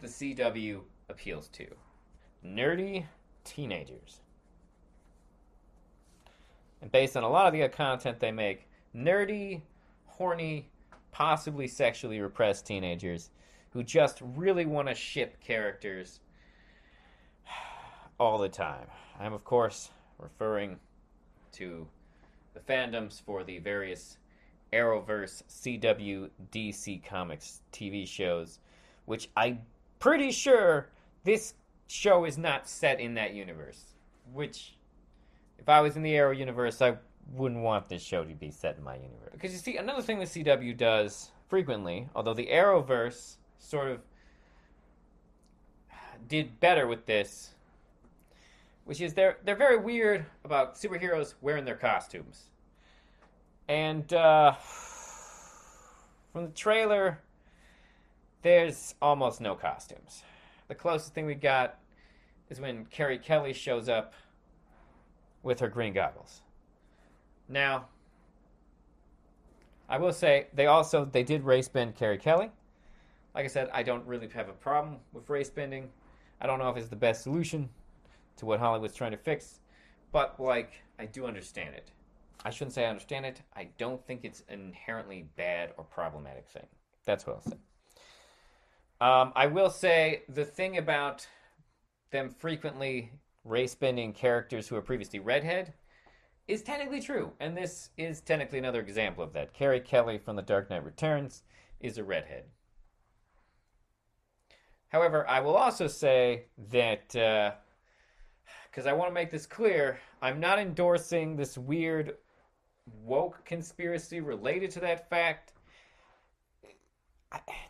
the 0.00 0.08
CW 0.08 0.80
appeals 1.08 1.48
to 1.48 1.66
nerdy 2.44 3.04
teenagers. 3.44 4.20
And 6.82 6.90
based 6.90 7.16
on 7.16 7.22
a 7.22 7.28
lot 7.28 7.46
of 7.46 7.52
the 7.52 7.68
content 7.68 8.20
they 8.20 8.32
make, 8.32 8.66
nerdy, 8.94 9.60
horny, 10.06 10.68
possibly 11.12 11.66
sexually 11.66 12.20
repressed 12.20 12.66
teenagers 12.66 13.30
who 13.70 13.82
just 13.82 14.20
really 14.36 14.64
want 14.64 14.88
to 14.88 14.94
ship 14.94 15.40
characters 15.40 16.20
all 18.20 18.38
the 18.38 18.48
time. 18.48 18.86
I'm, 19.18 19.32
of 19.32 19.44
course, 19.44 19.90
referring 20.18 20.78
to 21.52 21.86
the 22.54 22.60
fandoms 22.60 23.20
for 23.20 23.44
the 23.44 23.58
various 23.58 24.18
Arrowverse, 24.72 25.42
CW, 25.48 26.30
DC 26.52 27.04
Comics 27.04 27.60
TV 27.72 28.06
shows, 28.06 28.60
which 29.06 29.28
I'm 29.36 29.60
pretty 29.98 30.30
sure 30.30 30.88
this 31.24 31.54
show 31.88 32.24
is 32.24 32.38
not 32.38 32.68
set 32.68 33.00
in 33.00 33.14
that 33.14 33.34
universe. 33.34 33.82
Which, 34.32 34.76
if 35.58 35.68
I 35.68 35.80
was 35.80 35.96
in 35.96 36.02
the 36.02 36.14
Arrow 36.14 36.30
universe, 36.30 36.80
I 36.80 36.96
wouldn't 37.32 37.62
want 37.62 37.88
this 37.88 38.02
show 38.02 38.24
to 38.24 38.34
be 38.34 38.50
set 38.50 38.76
in 38.76 38.84
my 38.84 38.94
universe. 38.94 39.32
Because 39.32 39.52
you 39.52 39.58
see, 39.58 39.76
another 39.76 40.02
thing 40.02 40.18
the 40.18 40.24
CW 40.24 40.76
does 40.76 41.30
frequently, 41.48 42.08
although 42.14 42.34
the 42.34 42.46
Arrowverse 42.46 43.36
sort 43.58 43.88
of 43.88 44.00
did 46.28 46.60
better 46.60 46.86
with 46.86 47.06
this, 47.06 47.50
which 48.84 49.00
is 49.00 49.14
they're 49.14 49.38
they're 49.44 49.56
very 49.56 49.78
weird 49.78 50.26
about 50.44 50.74
superheroes 50.74 51.34
wearing 51.40 51.64
their 51.64 51.76
costumes. 51.76 52.50
And 53.68 54.12
uh, 54.12 54.54
from 56.32 56.46
the 56.46 56.52
trailer, 56.52 57.20
there's 58.42 58.94
almost 59.00 59.40
no 59.40 59.54
costumes. 59.54 60.24
The 60.68 60.74
closest 60.74 61.14
thing 61.14 61.26
we 61.26 61.34
got 61.34 61.78
is 62.48 62.60
when 62.60 62.84
Carrie 62.86 63.18
Kelly 63.18 63.52
shows 63.52 63.88
up 63.88 64.14
with 65.42 65.60
her 65.60 65.68
green 65.68 65.92
goggles. 65.92 66.42
Now, 67.48 67.86
I 69.88 69.98
will 69.98 70.12
say 70.12 70.48
they 70.52 70.66
also 70.66 71.04
they 71.04 71.22
did 71.22 71.44
race 71.44 71.68
bend 71.68 71.96
Carrie 71.96 72.18
Kelly. 72.18 72.50
Like 73.34 73.44
I 73.44 73.48
said, 73.48 73.70
I 73.72 73.82
don't 73.82 74.04
really 74.06 74.28
have 74.28 74.48
a 74.48 74.52
problem 74.52 74.96
with 75.12 75.28
race 75.28 75.50
bending. 75.50 75.88
I 76.40 76.46
don't 76.46 76.58
know 76.58 76.68
if 76.70 76.76
it's 76.76 76.88
the 76.88 76.96
best 76.96 77.22
solution 77.22 77.68
to 78.36 78.46
what 78.46 78.60
Hollywood's 78.60 78.94
trying 78.94 79.12
to 79.12 79.16
fix, 79.16 79.60
but 80.12 80.38
like 80.40 80.82
I 80.98 81.06
do 81.06 81.26
understand 81.26 81.74
it. 81.74 81.90
I 82.44 82.50
shouldn't 82.50 82.72
say 82.72 82.86
I 82.86 82.90
understand 82.90 83.26
it. 83.26 83.42
I 83.54 83.68
don't 83.76 84.04
think 84.06 84.24
it's 84.24 84.42
an 84.48 84.60
inherently 84.60 85.28
bad 85.36 85.72
or 85.76 85.84
problematic 85.84 86.48
thing. 86.48 86.66
That's 87.04 87.26
what 87.26 87.36
I'll 87.36 87.42
say. 87.42 87.58
Um, 89.00 89.32
I 89.34 89.46
will 89.46 89.70
say 89.70 90.22
the 90.28 90.44
thing 90.44 90.78
about 90.78 91.26
them 92.10 92.30
frequently 92.30 93.12
race 93.44 93.74
bending 93.74 94.12
characters 94.12 94.68
who 94.68 94.76
are 94.76 94.82
previously 94.82 95.18
redhead 95.18 95.72
is 96.48 96.62
technically 96.62 97.00
true, 97.00 97.32
and 97.40 97.56
this 97.56 97.90
is 97.96 98.20
technically 98.20 98.58
another 98.58 98.80
example 98.80 99.22
of 99.22 99.32
that. 99.32 99.54
Carrie 99.54 99.80
Kelly 99.80 100.18
from 100.18 100.36
The 100.36 100.42
Dark 100.42 100.68
Knight 100.68 100.84
Returns 100.84 101.42
is 101.78 101.96
a 101.96 102.04
redhead. 102.04 102.44
However, 104.88 105.26
I 105.28 105.40
will 105.40 105.54
also 105.54 105.86
say 105.86 106.46
that 106.70 107.14
because 108.70 108.86
I 108.86 108.92
want 108.92 109.10
to 109.10 109.14
make 109.14 109.30
this 109.30 109.46
clear, 109.46 109.98
I'm 110.22 110.38
not 110.38 110.58
endorsing 110.58 111.36
this 111.36 111.58
weird 111.58 112.16
woke 113.02 113.44
conspiracy 113.44 114.20
related 114.20 114.70
to 114.72 114.80
that 114.80 115.08
fact. 115.08 115.52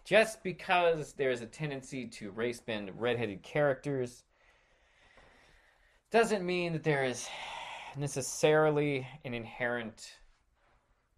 Just 0.04 0.42
because 0.42 1.12
there's 1.14 1.40
a 1.40 1.46
tendency 1.46 2.06
to 2.06 2.30
race 2.30 2.60
bend 2.60 2.90
redheaded 2.98 3.42
characters 3.42 4.24
doesn't 6.10 6.44
mean 6.44 6.72
that 6.72 6.82
there 6.82 7.04
is 7.04 7.28
necessarily 7.96 9.06
an 9.24 9.34
inherent 9.34 10.14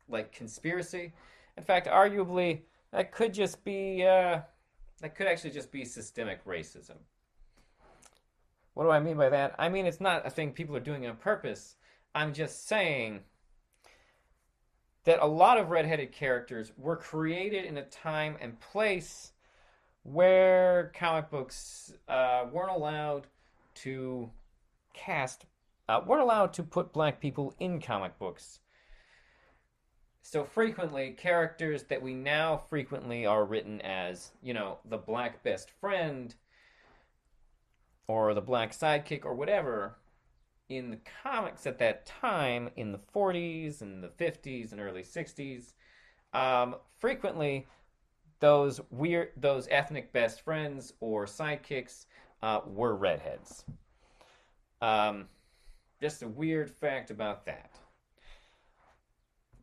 like 0.08 0.32
conspiracy. 0.32 1.12
In 1.56 1.62
fact, 1.62 1.86
arguably 1.86 2.62
that 2.92 3.12
could 3.12 3.32
just 3.32 3.64
be 3.64 4.04
uh, 4.04 4.40
that 5.00 5.14
could 5.14 5.26
actually 5.26 5.50
just 5.50 5.70
be 5.70 5.84
systemic 5.84 6.44
racism. 6.44 6.96
What 8.74 8.84
do 8.84 8.90
I 8.90 9.00
mean 9.00 9.16
by 9.16 9.28
that? 9.28 9.54
I 9.58 9.68
mean 9.68 9.86
it's 9.86 10.00
not 10.00 10.26
a 10.26 10.30
thing 10.30 10.52
people 10.52 10.76
are 10.76 10.80
doing 10.80 11.06
on 11.06 11.16
purpose. 11.16 11.76
I'm 12.14 12.32
just 12.32 12.66
saying 12.68 13.20
that 15.04 15.20
a 15.20 15.26
lot 15.26 15.58
of 15.58 15.70
redheaded 15.70 16.12
characters 16.12 16.72
were 16.76 16.96
created 16.96 17.64
in 17.64 17.76
a 17.76 17.84
time 17.84 18.36
and 18.40 18.58
place 18.60 19.32
where 20.04 20.92
comic 20.94 21.30
books 21.30 21.92
uh, 22.08 22.46
weren't 22.52 22.70
allowed 22.70 23.26
to 23.74 24.30
cast, 24.94 25.44
uh, 25.88 26.00
weren't 26.06 26.22
allowed 26.22 26.52
to 26.54 26.62
put 26.62 26.92
black 26.92 27.20
people 27.20 27.54
in 27.58 27.80
comic 27.80 28.18
books. 28.18 28.60
So 30.22 30.44
frequently, 30.44 31.10
characters 31.10 31.84
that 31.84 32.00
we 32.00 32.14
now 32.14 32.56
frequently 32.56 33.26
are 33.26 33.44
written 33.44 33.80
as, 33.80 34.30
you 34.40 34.54
know, 34.54 34.78
the 34.84 34.98
black 34.98 35.42
best 35.42 35.70
friend 35.80 36.34
or 38.12 38.34
the 38.34 38.42
black 38.42 38.72
sidekick 38.72 39.24
or 39.24 39.32
whatever, 39.32 39.96
in 40.68 40.90
the 40.90 40.98
comics 41.22 41.66
at 41.66 41.78
that 41.78 42.04
time, 42.04 42.68
in 42.76 42.92
the 42.92 43.00
40s 43.14 43.80
and 43.80 44.04
the 44.04 44.08
50s 44.08 44.72
and 44.72 44.80
early 44.80 45.02
60s, 45.02 45.72
um, 46.34 46.76
frequently 46.98 47.66
those 48.40 48.82
weird, 48.90 49.30
those 49.38 49.66
ethnic 49.70 50.12
best 50.12 50.42
friends 50.42 50.92
or 51.00 51.24
sidekicks 51.24 52.04
uh, 52.42 52.60
were 52.66 52.94
redheads. 52.94 53.64
Um, 54.82 55.28
just 56.00 56.22
a 56.22 56.28
weird 56.28 56.70
fact 56.70 57.10
about 57.10 57.46
that. 57.46 57.70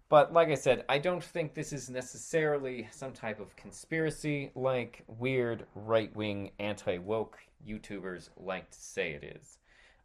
But 0.09 0.33
like 0.33 0.49
I 0.49 0.55
said, 0.55 0.85
I 0.89 0.97
don't 0.97 1.23
think 1.23 1.53
this 1.53 1.71
is 1.71 1.87
necessarily 1.87 2.87
some 2.91 3.13
type 3.13 3.39
of 3.39 3.55
conspiracy 3.55 4.51
like 4.55 5.03
weird 5.07 5.67
right 5.75 6.13
wing 6.15 6.51
anti 6.59 6.97
woke 6.97 7.37
YouTubers 7.67 8.29
like 8.35 8.71
to 8.71 8.81
say 8.81 9.11
it 9.11 9.23
is. 9.23 9.59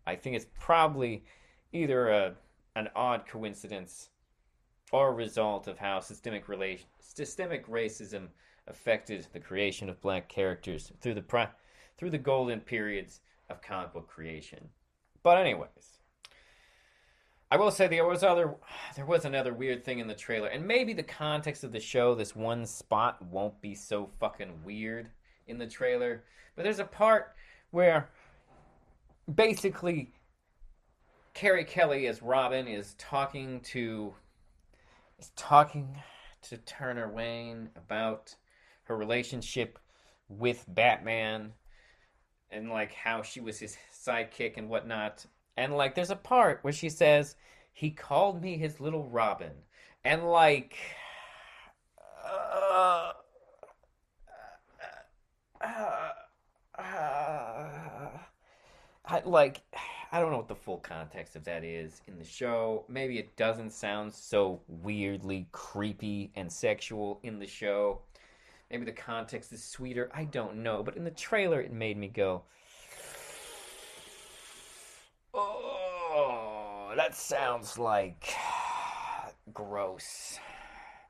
I 0.06 0.16
think 0.16 0.36
it's 0.36 0.46
probably 0.60 1.24
either 1.72 2.10
a 2.10 2.34
an 2.76 2.88
odd 2.94 3.26
coincidence 3.26 4.10
or 4.92 5.08
a 5.08 5.12
result 5.12 5.68
of 5.68 5.78
how 5.78 6.00
systemic 6.00 6.48
relation, 6.48 6.86
systemic 7.00 7.66
racism 7.66 8.28
affected 8.66 9.26
the 9.32 9.40
creation 9.40 9.88
of 9.88 10.00
black 10.00 10.28
characters 10.28 10.92
through 11.00 11.14
the 11.14 11.22
pri- 11.22 11.48
through 11.96 12.10
the 12.10 12.18
golden 12.18 12.60
periods 12.60 13.20
of 13.48 13.62
comic 13.62 13.92
book 13.92 14.08
creation. 14.08 14.68
But 15.22 15.38
anyways, 15.38 15.93
I 17.50 17.57
will 17.57 17.70
say 17.70 17.87
there 17.87 18.07
was 18.07 18.22
other 18.22 18.54
there 18.96 19.07
was 19.07 19.24
another 19.24 19.52
weird 19.54 19.85
thing 19.85 19.98
in 19.98 20.09
the 20.09 20.14
trailer, 20.14 20.48
and 20.48 20.66
maybe 20.66 20.92
the 20.92 21.02
context 21.02 21.64
of 21.64 21.72
the 21.72 21.80
show, 21.80 22.14
this 22.14 22.35
one 22.35 22.66
spot 22.66 23.22
won't 23.22 23.61
be 23.61 23.74
so 23.74 24.11
fucking 24.20 24.64
weird 24.64 25.11
in 25.46 25.59
the 25.59 25.66
trailer. 25.66 26.24
But 26.57 26.62
there's 26.62 26.78
a 26.78 26.85
part 26.85 27.35
where 27.70 28.09
basically 29.35 30.12
Carrie 31.35 31.64
Kelly 31.64 32.07
as 32.07 32.22
Robin 32.22 32.68
is 32.68 32.94
talking 32.98 33.61
to 33.61 34.14
is 35.18 35.33
talking 35.37 35.96
to 36.42 36.57
Turner 36.59 37.11
Wayne 37.11 37.70
about 37.76 38.35
her 38.85 38.96
relationship 38.96 39.78
with 40.28 40.64
Batman 40.68 41.52
and 42.50 42.70
like 42.70 42.92
how 42.92 43.22
she 43.22 43.40
was 43.40 43.59
his 43.59 43.76
sidekick 43.92 44.57
and 44.57 44.68
whatnot. 44.68 45.26
And 45.56 45.76
like 45.76 45.94
there's 45.94 46.10
a 46.10 46.16
part 46.16 46.58
where 46.62 46.72
she 46.72 46.88
says, 46.88 47.36
He 47.72 47.90
called 47.90 48.42
me 48.42 48.56
his 48.56 48.80
little 48.80 49.04
Robin. 49.04 49.52
And 50.04 50.28
like 50.28 50.76
uh, 52.24 53.12
uh, 55.60 56.10
uh, 56.78 58.08
I 59.06 59.22
like 59.24 59.62
I 60.12 60.20
don't 60.20 60.30
know 60.30 60.36
what 60.36 60.48
the 60.48 60.54
full 60.54 60.78
context 60.78 61.34
of 61.36 61.44
that 61.44 61.64
is 61.64 62.00
in 62.06 62.18
the 62.18 62.24
show. 62.24 62.84
Maybe 62.88 63.18
it 63.18 63.36
doesn't 63.36 63.72
sound 63.72 64.14
so 64.14 64.60
weirdly 64.68 65.48
creepy 65.52 66.30
and 66.36 66.50
sexual 66.50 67.18
in 67.22 67.38
the 67.38 67.46
show. 67.46 68.00
Maybe 68.70 68.84
the 68.84 68.92
context 68.92 69.52
is 69.52 69.62
sweeter. 69.64 70.10
I 70.14 70.24
don't 70.24 70.56
know. 70.62 70.82
But 70.82 70.96
in 70.96 71.04
the 71.04 71.10
trailer, 71.10 71.60
it 71.60 71.72
made 71.72 71.96
me 71.96 72.08
go, 72.08 72.42
Oh, 75.34 76.84
that 76.96 77.14
sounds 77.14 77.78
like 77.78 78.33
gross. 79.52 80.38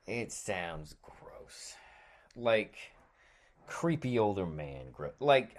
It 0.07 0.31
sounds 0.31 0.95
gross. 1.01 1.75
Like 2.35 2.75
creepy 3.67 4.19
older 4.19 4.45
man. 4.45 4.91
Gro- 4.91 5.11
like, 5.19 5.55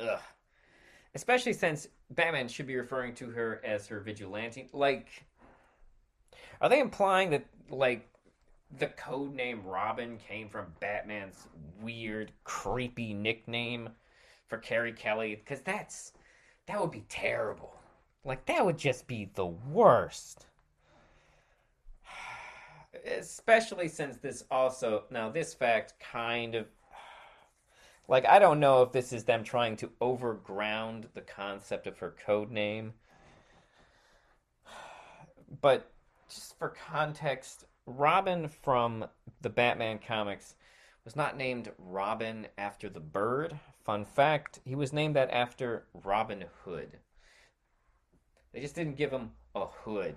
ugh 0.00 0.20
especially 1.14 1.52
since 1.52 1.88
Batman 2.10 2.48
should 2.48 2.66
be 2.66 2.76
referring 2.76 3.14
to 3.14 3.30
her 3.30 3.60
as 3.64 3.86
her 3.86 4.00
vigilante. 4.00 4.68
Like, 4.72 5.24
are 6.60 6.68
they 6.68 6.80
implying 6.80 7.30
that 7.30 7.44
like 7.70 8.08
the 8.78 8.88
code 8.88 9.34
name 9.34 9.62
Robin 9.64 10.18
came 10.18 10.48
from 10.48 10.66
Batman's 10.80 11.46
weird, 11.80 12.32
creepy 12.42 13.14
nickname 13.14 13.88
for 14.48 14.58
Carrie 14.58 14.92
Kelly? 14.92 15.36
Because 15.36 15.60
that's 15.62 16.12
that 16.66 16.80
would 16.80 16.90
be 16.90 17.04
terrible. 17.08 17.72
Like 18.24 18.46
that 18.46 18.64
would 18.64 18.78
just 18.78 19.06
be 19.06 19.30
the 19.34 19.46
worst. 19.46 20.46
Especially 23.06 23.88
since 23.88 24.16
this 24.16 24.44
also 24.50 25.04
now 25.10 25.28
this 25.28 25.52
fact 25.52 25.94
kind 26.00 26.54
of 26.54 26.66
like 28.08 28.26
I 28.26 28.38
don't 28.38 28.60
know 28.60 28.82
if 28.82 28.92
this 28.92 29.12
is 29.12 29.24
them 29.24 29.44
trying 29.44 29.76
to 29.76 29.90
overground 30.00 31.08
the 31.14 31.20
concept 31.20 31.86
of 31.86 31.98
her 31.98 32.14
code 32.24 32.50
name. 32.50 32.94
But 35.60 35.92
just 36.28 36.58
for 36.58 36.70
context, 36.70 37.64
Robin 37.86 38.48
from 38.48 39.04
the 39.42 39.50
Batman 39.50 40.00
comics 40.04 40.54
was 41.04 41.14
not 41.14 41.36
named 41.36 41.70
Robin 41.78 42.48
after 42.56 42.88
the 42.88 43.00
bird. 43.00 43.58
Fun 43.84 44.04
fact, 44.04 44.60
he 44.64 44.74
was 44.74 44.92
named 44.92 45.14
that 45.14 45.30
after 45.30 45.86
Robin 46.02 46.44
Hood. 46.64 46.98
They 48.54 48.60
just 48.60 48.76
didn't 48.76 48.96
give 48.96 49.10
him 49.10 49.32
a 49.56 49.66
hood. 49.66 50.14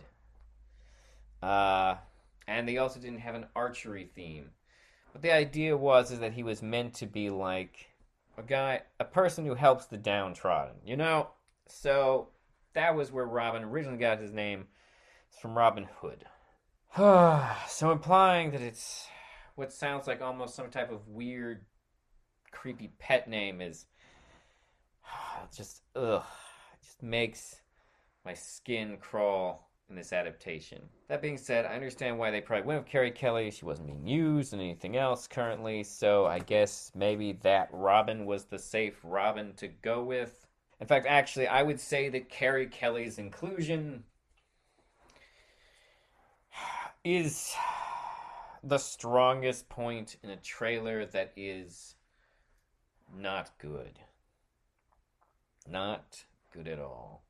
Uh, 1.41 1.95
and 2.47 2.69
they 2.69 2.77
also 2.77 2.99
didn't 2.99 3.21
have 3.21 3.33
an 3.33 3.47
archery 3.55 4.11
theme. 4.15 4.51
But 5.11 5.23
the 5.23 5.33
idea 5.33 5.75
was 5.75 6.11
is 6.11 6.19
that 6.19 6.33
he 6.33 6.43
was 6.43 6.61
meant 6.61 6.93
to 6.95 7.07
be 7.07 7.31
like 7.31 7.87
a 8.37 8.43
guy, 8.43 8.83
a 8.99 9.05
person 9.05 9.43
who 9.43 9.55
helps 9.55 9.87
the 9.87 9.97
downtrodden, 9.97 10.75
you 10.85 10.95
know? 10.95 11.29
So 11.65 12.29
that 12.73 12.95
was 12.95 13.11
where 13.11 13.25
Robin 13.25 13.63
originally 13.63 13.97
got 13.97 14.21
his 14.21 14.31
name. 14.31 14.67
It's 15.31 15.39
from 15.39 15.57
Robin 15.57 15.87
Hood. 15.99 16.23
so 17.67 17.91
implying 17.91 18.51
that 18.51 18.61
it's 18.61 19.07
what 19.55 19.73
sounds 19.73 20.05
like 20.05 20.21
almost 20.21 20.53
some 20.53 20.69
type 20.69 20.91
of 20.91 21.07
weird, 21.07 21.65
creepy 22.51 22.91
pet 22.99 23.27
name 23.27 23.61
is 23.61 23.87
just, 25.55 25.81
ugh. 25.95 26.23
Just 26.83 27.01
makes 27.01 27.61
my 28.27 28.33
skin 28.33 28.97
crawl 28.99 29.69
in 29.89 29.95
this 29.95 30.11
adaptation. 30.11 30.81
That 31.07 31.21
being 31.21 31.37
said, 31.37 31.65
I 31.65 31.75
understand 31.75 32.19
why 32.19 32.29
they 32.29 32.41
probably 32.41 32.67
went 32.67 32.81
with 32.81 32.91
Carrie 32.91 33.09
Kelly. 33.09 33.49
She 33.51 33.63
wasn't 33.63 33.87
being 33.87 34.05
used 34.05 34.51
in 34.51 34.59
anything 34.59 34.97
else 34.97 35.27
currently, 35.27 35.81
so 35.81 36.25
I 36.25 36.39
guess 36.39 36.91
maybe 36.93 37.39
that 37.43 37.69
Robin 37.71 38.25
was 38.25 38.43
the 38.43 38.59
safe 38.59 38.99
Robin 39.01 39.53
to 39.55 39.69
go 39.69 40.03
with. 40.03 40.45
In 40.81 40.87
fact, 40.87 41.05
actually, 41.07 41.47
I 41.47 41.63
would 41.63 41.79
say 41.79 42.09
that 42.09 42.27
Carrie 42.27 42.67
Kelly's 42.67 43.17
inclusion 43.17 44.03
is 47.05 47.55
the 48.61 48.77
strongest 48.77 49.69
point 49.69 50.17
in 50.21 50.31
a 50.31 50.35
trailer 50.35 51.05
that 51.05 51.31
is 51.37 51.95
not 53.17 53.51
good. 53.57 53.99
Not 55.65 56.25
good 56.51 56.67
at 56.67 56.79
all. 56.79 57.26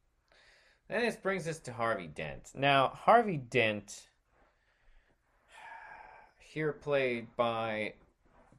Then 0.87 1.01
this 1.01 1.17
brings 1.17 1.47
us 1.47 1.59
to 1.59 1.73
Harvey 1.73 2.07
Dent. 2.07 2.51
Now, 2.55 2.89
Harvey 2.89 3.37
Dent, 3.37 4.07
here 6.39 6.71
played 6.71 7.27
by 7.35 7.93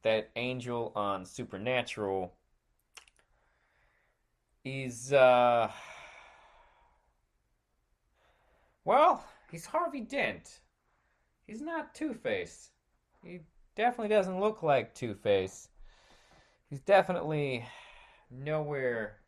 that 0.02 0.30
angel 0.36 0.92
on 0.94 1.24
Supernatural, 1.24 2.34
is, 4.64 5.12
uh. 5.12 5.70
Well, 8.84 9.24
he's 9.50 9.64
Harvey 9.64 10.00
Dent. 10.00 10.60
He's 11.46 11.62
not 11.62 11.94
Two 11.94 12.12
Face. 12.12 12.70
He 13.24 13.40
definitely 13.74 14.08
doesn't 14.08 14.38
look 14.38 14.62
like 14.62 14.94
Two 14.94 15.14
Face. 15.14 15.68
He's 16.68 16.80
definitely 16.80 17.64
nowhere 18.30 19.20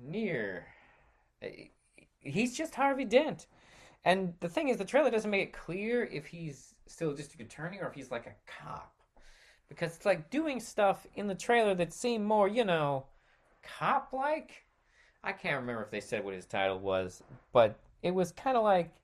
near 0.00 0.68
he's 2.20 2.56
just 2.56 2.74
Harvey 2.74 3.04
Dent. 3.04 3.46
And 4.04 4.34
the 4.40 4.48
thing 4.48 4.68
is, 4.68 4.76
the 4.76 4.84
trailer 4.84 5.10
doesn't 5.10 5.30
make 5.30 5.48
it 5.48 5.52
clear 5.52 6.04
if 6.04 6.26
he's 6.26 6.74
still 6.86 7.10
a 7.10 7.16
district 7.16 7.52
attorney 7.52 7.78
or 7.80 7.88
if 7.88 7.94
he's 7.94 8.10
like 8.10 8.26
a 8.26 8.34
cop. 8.46 8.92
Because 9.68 9.96
it's 9.96 10.06
like 10.06 10.30
doing 10.30 10.60
stuff 10.60 11.06
in 11.14 11.26
the 11.26 11.34
trailer 11.34 11.74
that 11.74 11.92
seem 11.92 12.24
more, 12.24 12.48
you 12.48 12.64
know, 12.64 13.06
cop 13.62 14.12
like. 14.12 14.64
I 15.22 15.32
can't 15.32 15.60
remember 15.60 15.82
if 15.82 15.90
they 15.90 16.00
said 16.00 16.24
what 16.24 16.34
his 16.34 16.46
title 16.46 16.78
was, 16.78 17.22
but 17.52 17.78
it 18.02 18.14
was 18.14 18.32
kind 18.32 18.56
of 18.56 18.62
like, 18.62 18.94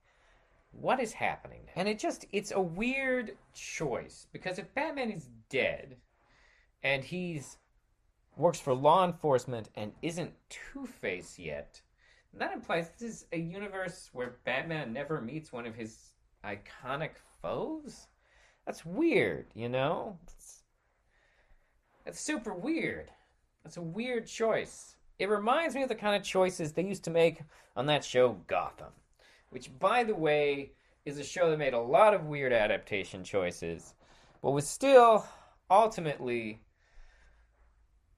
what 0.71 1.01
is 1.01 1.13
happening? 1.13 1.63
And 1.77 1.89
it 1.89 1.99
just, 1.99 2.25
it's 2.33 2.53
a 2.53 2.61
weird 2.61 3.37
choice. 3.53 4.27
Because 4.33 4.59
if 4.59 4.73
Batman 4.75 5.11
is 5.11 5.29
dead 5.51 5.97
and 6.83 7.05
he's 7.05 7.59
works 8.37 8.59
for 8.59 8.75
law 8.75 9.05
enforcement 9.05 9.69
and 9.77 9.93
isn't 10.03 10.33
Two 10.49 10.87
Face 10.87 11.39
yet, 11.39 11.83
that 12.39 12.53
implies 12.53 12.91
this 12.99 13.11
is 13.11 13.27
a 13.33 13.39
universe 13.39 14.11
where 14.13 14.37
Batman 14.45 14.93
never 14.93 15.21
meets 15.21 15.53
one 15.53 15.67
of 15.67 15.75
his 15.75 16.15
iconic 16.45 17.11
foes? 17.41 18.09
That's 18.67 18.85
weird, 18.85 19.47
you 19.55 19.69
know? 19.69 20.19
That's, 22.05 22.21
super 22.21 22.55
weird. 22.55 23.11
That's 23.63 23.77
a 23.77 23.83
weird 23.83 24.27
choice. 24.27 24.97
It 25.19 25.29
reminds 25.29 25.75
me 25.75 25.83
of 25.83 25.89
the 25.89 25.95
kind 25.95 26.17
of 26.17 26.23
choices 26.23 26.73
they 26.73 26.85
used 26.85 27.05
to 27.05 27.11
make 27.11 27.41
on 27.77 27.87
that 27.87 28.05
show 28.05 28.37
Gotham, 28.47 28.93
which, 29.51 29.71
by 29.79 30.05
the 30.05 30.15
way, 30.15 30.73
is 31.05 31.19
a 31.19 31.25
show 31.25 31.51
that 31.51 31.59
made 31.59 31.75
a 31.75 31.81
lot 31.81 32.15
of 32.15 32.27
weird 32.27 32.53
adaptation 32.53 33.23
choices, 33.23 33.95
but 34.43 34.51
was 34.51 34.67
still 34.67 35.27
ultimately 35.71 36.64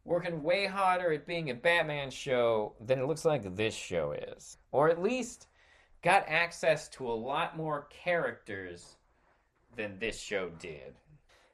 working 0.07 0.43
way 0.43 0.67
harder 0.67 1.13
at 1.13 1.27
being 1.27 1.51
a 1.51 1.55
Batman 1.55 2.11
show 2.11 2.75
than 2.81 2.99
it 2.99 3.07
looks 3.07 3.25
like 3.25 3.57
this 3.57 3.75
show 3.75 4.13
is. 4.13 4.59
Or 4.71 4.89
at 4.89 5.03
least 5.03 5.49
got 6.03 6.29
access 6.29 6.89
to 6.91 7.09
a 7.09 7.13
lot 7.13 7.57
more 7.57 7.89
characters 7.91 8.97
than 9.77 9.99
this 9.99 10.19
show 10.21 10.51
did. 10.59 10.95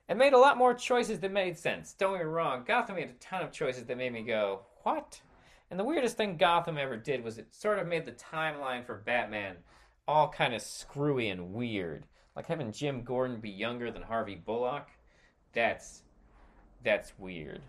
And 0.09 0.19
made 0.19 0.35
a 0.35 0.39
lot 0.39 0.59
more 0.59 0.75
choices 0.75 1.21
that 1.21 1.33
made 1.33 1.57
sense. 1.57 1.95
Don't 1.95 2.13
get 2.13 2.21
me 2.21 2.27
wrong, 2.27 2.65
Gotham 2.67 2.97
made 2.97 3.09
a 3.09 3.15
ton 3.15 3.43
of 3.43 3.53
choices 3.53 3.85
that 3.85 3.97
made 3.97 4.13
me 4.13 4.23
go, 4.23 4.61
what? 4.83 5.21
And 5.71 5.81
the 5.81 5.85
weirdest 5.85 6.19
thing 6.19 6.37
Gotham 6.37 6.77
ever 6.77 6.99
did 6.99 7.25
was 7.25 7.39
it 7.39 7.55
sort 7.55 7.79
of 7.79 7.89
made 7.89 8.05
the 8.05 8.13
timeline 8.13 8.85
for 8.85 8.97
Batman 8.97 9.57
all 10.07 10.29
kind 10.29 10.55
of 10.55 10.61
screwy 10.61 11.31
and 11.31 11.55
weird. 11.55 12.05
Like 12.37 12.47
having 12.47 12.73
Jim 12.73 13.03
Gordon 13.03 13.41
be 13.41 13.51
younger 13.51 13.91
than 13.91 14.03
Harvey 14.03 14.35
Bullock, 14.35 14.89
that's 15.53 16.03
that's 16.83 17.13
weird. 17.19 17.63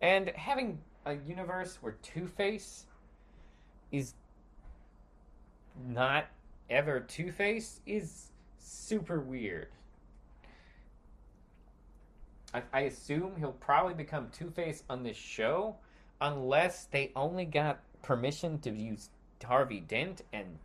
And 0.00 0.28
having 0.30 0.78
a 1.04 1.14
universe 1.14 1.78
where 1.80 1.96
Two 2.02 2.26
Face 2.26 2.86
is 3.92 4.14
not 5.88 6.26
ever 6.68 7.00
Two 7.00 7.32
Face 7.32 7.80
is 7.86 8.32
super 8.58 9.20
weird. 9.20 9.68
I, 12.52 12.62
I 12.72 12.80
assume 12.82 13.36
he'll 13.38 13.52
probably 13.52 13.94
become 13.94 14.28
Two 14.30 14.50
Face 14.50 14.82
on 14.88 15.02
this 15.02 15.16
show, 15.16 15.76
unless 16.20 16.84
they 16.86 17.12
only 17.16 17.44
got 17.44 17.80
permission 18.02 18.58
to 18.60 18.70
use 18.70 19.10
Harvey 19.44 19.80
Dent 19.80 20.22
and 20.32 20.58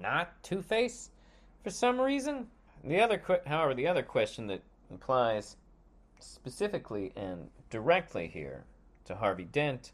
not 0.00 0.42
Two 0.42 0.62
Face 0.62 1.10
for 1.62 1.70
some 1.70 2.00
reason. 2.00 2.46
The 2.84 3.00
other, 3.00 3.20
however, 3.46 3.74
the 3.74 3.88
other 3.88 4.02
question 4.02 4.46
that 4.48 4.62
applies 4.92 5.56
specifically 6.20 7.12
and 7.16 7.48
directly 7.70 8.28
here 8.28 8.64
to 9.04 9.14
Harvey 9.14 9.44
Dent 9.44 9.92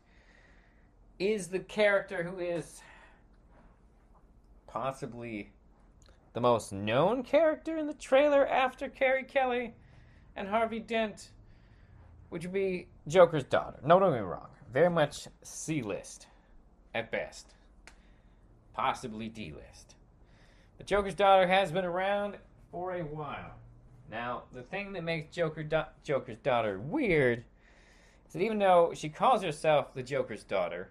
is 1.19 1.49
the 1.49 1.61
character 1.61 2.25
who 2.25 2.39
is 2.39 2.81
possibly 4.67 5.53
the 6.33 6.41
most 6.41 6.73
known 6.73 7.23
character 7.23 7.77
in 7.77 7.87
the 7.87 7.95
trailer 7.95 8.47
after 8.47 8.89
Carrie 8.89 9.23
Kelly 9.23 9.75
and 10.35 10.49
Harvey 10.49 10.81
Dent, 10.81 11.31
which 12.31 12.43
would 12.43 12.53
be 12.53 12.89
Joker's 13.07 13.45
daughter. 13.45 13.79
No, 13.85 14.01
don't 14.01 14.11
get 14.13 14.21
me 14.21 14.27
wrong. 14.27 14.49
Very 14.73 14.91
much 14.91 15.29
C 15.43 15.83
list 15.83 16.27
at 16.93 17.13
best, 17.13 17.55
possibly 18.73 19.29
D 19.29 19.53
list. 19.53 19.95
But 20.77 20.89
Joker's 20.89 21.15
daughter 21.15 21.47
has 21.47 21.71
been 21.71 21.85
around 21.85 22.37
for 22.73 22.95
a 22.95 23.03
while. 23.03 23.55
Now, 24.11 24.43
the 24.53 24.63
thing 24.63 24.93
that 24.95 25.05
makes 25.05 25.35
Joker 25.35 25.63
do- 25.63 25.83
Joker's 26.03 26.39
daughter 26.39 26.81
weird 26.81 27.45
that 28.35 28.43
even 28.43 28.59
though 28.59 28.93
she 28.95 29.09
calls 29.09 29.43
herself 29.43 29.95
the 29.95 30.03
Joker's 30.03 30.45
daughter, 30.45 30.91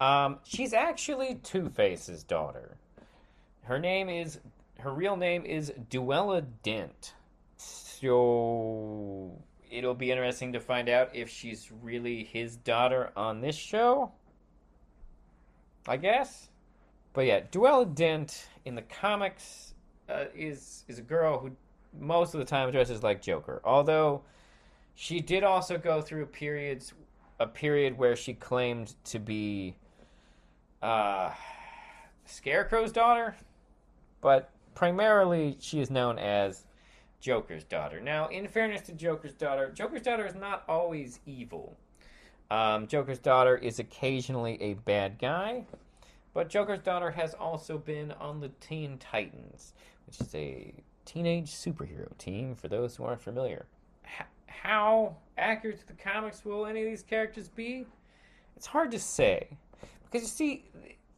um, 0.00 0.38
she's 0.42 0.72
actually 0.72 1.36
Two 1.36 1.68
Face's 1.68 2.24
daughter. 2.24 2.76
Her 3.62 3.78
name 3.78 4.08
is 4.08 4.40
her 4.80 4.92
real 4.92 5.16
name 5.16 5.44
is 5.44 5.72
Duella 5.90 6.44
Dent. 6.64 7.14
So 7.56 9.30
it'll 9.70 9.94
be 9.94 10.10
interesting 10.10 10.52
to 10.54 10.60
find 10.60 10.88
out 10.88 11.14
if 11.14 11.28
she's 11.28 11.70
really 11.70 12.24
his 12.24 12.56
daughter 12.56 13.12
on 13.16 13.40
this 13.40 13.54
show. 13.54 14.10
I 15.86 15.98
guess. 15.98 16.48
But 17.12 17.26
yeah, 17.26 17.40
Duella 17.52 17.94
Dent 17.94 18.48
in 18.64 18.74
the 18.74 18.82
comics 18.82 19.74
uh, 20.08 20.24
is 20.34 20.84
is 20.88 20.98
a 20.98 21.02
girl 21.02 21.38
who 21.38 21.52
most 22.00 22.34
of 22.34 22.40
the 22.40 22.46
time 22.46 22.70
dresses 22.70 23.02
like 23.02 23.20
Joker. 23.20 23.60
Although 23.64 24.22
she 24.94 25.20
did 25.20 25.42
also 25.44 25.78
go 25.78 26.00
through 26.00 26.26
periods 26.26 26.92
a 27.42 27.46
period 27.46 27.98
where 27.98 28.14
she 28.14 28.34
claimed 28.34 28.94
to 29.04 29.18
be 29.18 29.74
uh, 30.80 31.30
Scarecrow's 32.24 32.92
daughter, 32.92 33.34
but 34.20 34.50
primarily 34.74 35.56
she 35.60 35.80
is 35.80 35.90
known 35.90 36.18
as 36.18 36.66
Joker's 37.20 37.64
daughter. 37.64 38.00
Now, 38.00 38.28
in 38.28 38.46
fairness 38.46 38.82
to 38.82 38.92
Joker's 38.92 39.34
daughter, 39.34 39.70
Joker's 39.72 40.02
daughter 40.02 40.26
is 40.26 40.34
not 40.34 40.62
always 40.68 41.20
evil. 41.26 41.76
Um, 42.50 42.86
Joker's 42.86 43.18
daughter 43.18 43.56
is 43.56 43.78
occasionally 43.78 44.60
a 44.60 44.74
bad 44.74 45.18
guy, 45.18 45.64
but 46.34 46.48
Joker's 46.48 46.80
daughter 46.80 47.10
has 47.10 47.34
also 47.34 47.76
been 47.76 48.12
on 48.12 48.40
the 48.40 48.50
Teen 48.60 48.98
Titans, 48.98 49.72
which 50.06 50.20
is 50.20 50.34
a 50.34 50.74
teenage 51.04 51.50
superhero 51.50 52.16
team 52.18 52.54
for 52.54 52.68
those 52.68 52.96
who 52.96 53.04
aren't 53.04 53.20
familiar. 53.20 53.66
How 54.62 55.16
accurate 55.36 55.80
to 55.80 55.86
the 55.88 55.94
comics 55.94 56.44
will 56.44 56.66
any 56.66 56.84
of 56.84 56.88
these 56.88 57.02
characters 57.02 57.48
be? 57.48 57.84
It's 58.56 58.66
hard 58.66 58.92
to 58.92 58.98
say. 59.00 59.48
Because 60.04 60.22
you 60.22 60.28
see, 60.28 60.64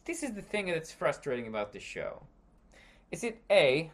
this 0.06 0.22
is 0.22 0.32
the 0.32 0.40
thing 0.40 0.64
that's 0.64 0.90
frustrating 0.90 1.46
about 1.46 1.70
the 1.70 1.78
show. 1.78 2.22
Is 3.12 3.22
it 3.22 3.42
A, 3.50 3.90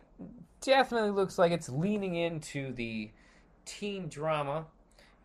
definitely 0.61 1.11
looks 1.11 1.37
like 1.37 1.51
it's 1.51 1.69
leaning 1.69 2.15
into 2.15 2.73
the 2.75 3.11
teen 3.65 4.09
drama 4.09 4.67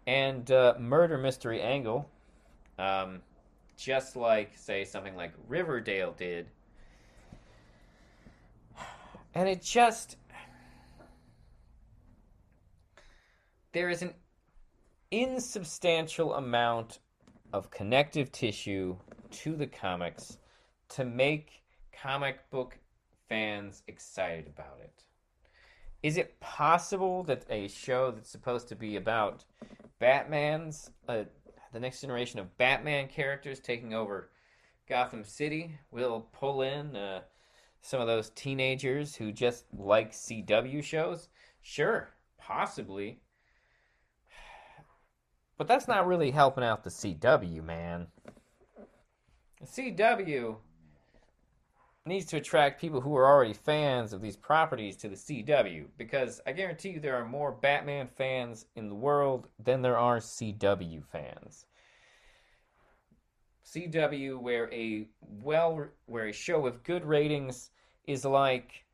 and 0.08 0.50
uh, 0.50 0.74
murder 0.80 1.20
mystery 1.20 1.62
angle, 1.62 2.10
um, 2.80 3.22
just 3.78 4.16
like, 4.16 4.58
say, 4.58 4.86
something 4.86 5.16
like 5.16 5.34
Riverdale 5.48 6.16
did. 6.18 6.48
And 9.36 9.48
it 9.48 9.62
just. 9.62 10.18
There 13.76 13.90
is 13.90 14.04
an 14.04 14.14
insubstantial 15.12 16.36
amount 16.36 17.00
of 17.52 17.70
connective 17.70 18.32
tissue 18.32 18.96
to 19.32 19.58
the 19.58 19.68
comics 19.68 20.38
to 20.92 21.04
make 21.04 21.62
comic 21.92 22.50
book 22.52 22.80
fans 23.28 23.84
excited 23.90 24.48
about 24.48 24.80
it. 24.82 25.04
Is 26.04 26.16
it 26.16 26.40
possible 26.40 27.24
that 27.24 27.46
a 27.50 27.68
show 27.68 28.12
that's 28.12 28.30
supposed 28.30 28.70
to 28.70 28.78
be 28.78 28.96
about 28.96 29.44
Batman's, 30.00 30.90
uh, 31.10 31.26
the 31.74 31.80
next 31.82 32.00
generation 32.00 32.40
of 32.40 32.58
Batman 32.58 33.10
characters 33.10 33.60
taking 33.60 33.94
over 33.94 34.32
Gotham 34.88 35.26
City, 35.26 35.78
will 35.92 36.30
pull 36.32 36.62
in 36.62 36.96
uh, 36.96 37.24
some 37.82 38.00
of 38.00 38.08
those 38.08 38.30
teenagers 38.30 39.18
who 39.18 39.34
just 39.34 39.66
like 39.78 40.14
CW 40.14 40.82
shows? 40.82 41.28
Sure, 41.62 42.08
possibly. 42.38 43.20
But 45.58 45.68
that's 45.68 45.88
not 45.88 46.08
really 46.08 46.32
helping 46.32 46.64
out 46.64 46.84
the 46.84 46.90
CW, 46.90 47.64
man. 47.64 48.08
The 49.62 49.68
CW 49.68 50.58
needs 52.06 52.26
to 52.28 52.38
attract 52.38 52.80
people 52.80 53.02
who 53.02 53.16
are 53.16 53.26
already 53.26 53.54
fans 53.54 54.14
of 54.14 54.22
these 54.22 54.36
properties 54.36 54.96
to 54.98 55.10
the 55.10 55.16
CW 55.16 55.86
because 55.98 56.40
I 56.46 56.52
guarantee 56.52 56.90
you 56.90 57.00
there 57.00 57.16
are 57.16 57.26
more 57.26 57.52
Batman 57.52 58.08
fans 58.16 58.66
in 58.76 58.90
the 58.90 58.96
world 58.96 59.48
than 59.58 59.82
there 59.82 59.98
are 59.98 60.18
CW 60.18 61.04
fans. 61.06 61.66
CW 63.66 64.40
where 64.40 64.72
a 64.72 65.08
well 65.22 65.88
where 66.06 66.28
a 66.28 66.32
show 66.32 66.60
with 66.60 66.84
good 66.84 67.04
ratings 67.04 67.72
is 68.06 68.24
like 68.24 68.86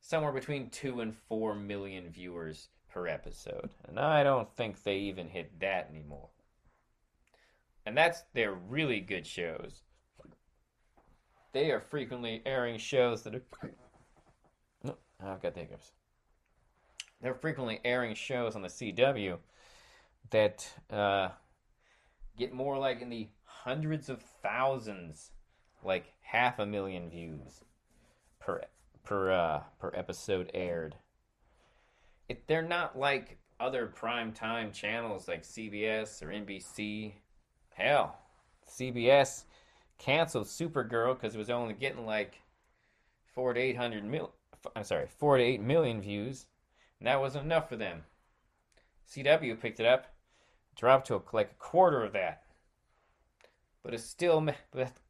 somewhere 0.00 0.32
between 0.32 0.68
2 0.68 1.00
and 1.00 1.16
4 1.16 1.54
million 1.54 2.10
viewers 2.10 2.68
per 2.92 3.06
episode. 3.06 3.70
And 3.88 3.98
I 3.98 4.22
don't 4.22 4.54
think 4.56 4.82
they 4.82 4.96
even 4.96 5.28
hit 5.28 5.60
that 5.60 5.88
anymore. 5.90 6.28
And 7.84 7.96
that's 7.96 8.22
they're 8.34 8.54
really 8.54 9.00
good 9.00 9.26
shows 9.26 9.82
they 11.52 11.70
are 11.70 11.80
frequently 11.80 12.42
airing 12.44 12.78
shows 12.78 13.22
that 13.22 13.34
are. 13.34 13.42
No, 14.82 14.96
I've 15.22 15.42
got 15.42 15.54
the 15.54 15.60
hiccups. 15.60 15.92
They're 17.20 17.34
frequently 17.34 17.78
airing 17.84 18.14
shows 18.14 18.56
on 18.56 18.62
the 18.62 18.68
CW 18.68 19.38
that 20.30 20.68
uh, 20.90 21.28
get 22.36 22.52
more 22.52 22.78
like 22.78 23.00
in 23.00 23.10
the 23.10 23.28
hundreds 23.44 24.08
of 24.08 24.20
thousands, 24.42 25.30
like 25.84 26.06
half 26.22 26.58
a 26.58 26.66
million 26.66 27.08
views 27.10 27.60
per 28.40 28.62
per 29.04 29.30
uh, 29.30 29.60
per 29.78 29.92
episode 29.94 30.50
aired. 30.54 30.96
They're 32.46 32.62
not 32.62 32.98
like 32.98 33.38
other 33.60 33.86
prime 33.86 34.32
time 34.32 34.72
channels 34.72 35.28
like 35.28 35.42
CBS 35.42 36.22
or 36.22 36.26
NBC. 36.26 37.12
Hell, 37.74 38.16
CBS 38.68 39.44
canceled 39.98 40.46
Supergirl 40.46 41.14
because 41.14 41.34
it 41.34 41.38
was 41.38 41.50
only 41.50 41.74
getting 41.74 42.04
like 42.04 42.40
four 43.34 43.54
to 43.54 43.60
eight 43.60 43.76
hundred 43.76 44.04
mil. 44.04 44.32
I'm 44.76 44.84
sorry, 44.84 45.06
four 45.06 45.36
to 45.36 45.42
eight 45.42 45.60
million 45.60 46.00
views, 46.00 46.46
and 46.98 47.06
that 47.06 47.20
wasn't 47.20 47.44
enough 47.44 47.68
for 47.68 47.76
them. 47.76 48.04
CW 49.08 49.60
picked 49.60 49.80
it 49.80 49.86
up, 49.86 50.06
dropped 50.76 51.06
to 51.08 51.16
a, 51.16 51.22
like 51.32 51.50
a 51.50 51.62
quarter 51.62 52.02
of 52.02 52.12
that, 52.12 52.42
but 53.82 53.94
it's 53.94 54.04
still 54.04 54.46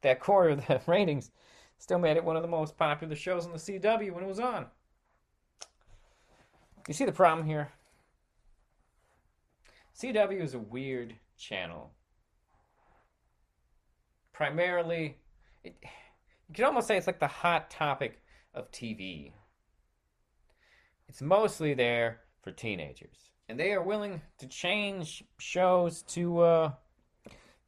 that 0.00 0.20
quarter 0.20 0.50
of 0.50 0.66
the 0.66 0.80
ratings 0.86 1.30
still 1.78 1.98
made 1.98 2.16
it 2.16 2.24
one 2.24 2.36
of 2.36 2.42
the 2.42 2.48
most 2.48 2.76
popular 2.76 3.14
shows 3.16 3.44
on 3.44 3.52
the 3.52 3.58
CW 3.58 4.12
when 4.12 4.24
it 4.24 4.28
was 4.28 4.40
on. 4.40 4.66
You 6.88 6.94
see 6.94 7.04
the 7.04 7.12
problem 7.12 7.46
here? 7.46 7.72
CW 9.98 10.40
is 10.40 10.54
a 10.54 10.58
weird 10.58 11.14
channel 11.38 11.92
primarily 14.32 15.16
it, 15.62 15.76
you 16.48 16.54
could 16.54 16.64
almost 16.64 16.88
say 16.88 16.96
it's 16.96 17.06
like 17.06 17.20
the 17.20 17.28
hot 17.28 17.70
topic 17.70 18.20
of 18.54 18.70
TV. 18.72 19.32
It's 21.08 21.22
mostly 21.22 21.74
there 21.74 22.22
for 22.42 22.50
teenagers, 22.50 23.30
and 23.48 23.58
they 23.58 23.72
are 23.72 23.82
willing 23.82 24.20
to 24.38 24.48
change 24.48 25.22
shows 25.38 26.02
to 26.14 26.40
uh, 26.40 26.72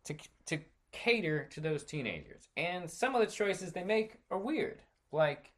to 0.05 0.15
to 0.47 0.59
cater 0.91 1.49
to 1.53 1.61
those 1.61 1.85
teenagers. 1.85 2.49
And 2.57 2.91
some 2.91 3.15
of 3.15 3.21
the 3.21 3.33
choices 3.33 3.73
they 3.73 3.85
make 3.85 4.17
are 4.31 4.39
weird, 4.39 4.83
like 5.12 5.53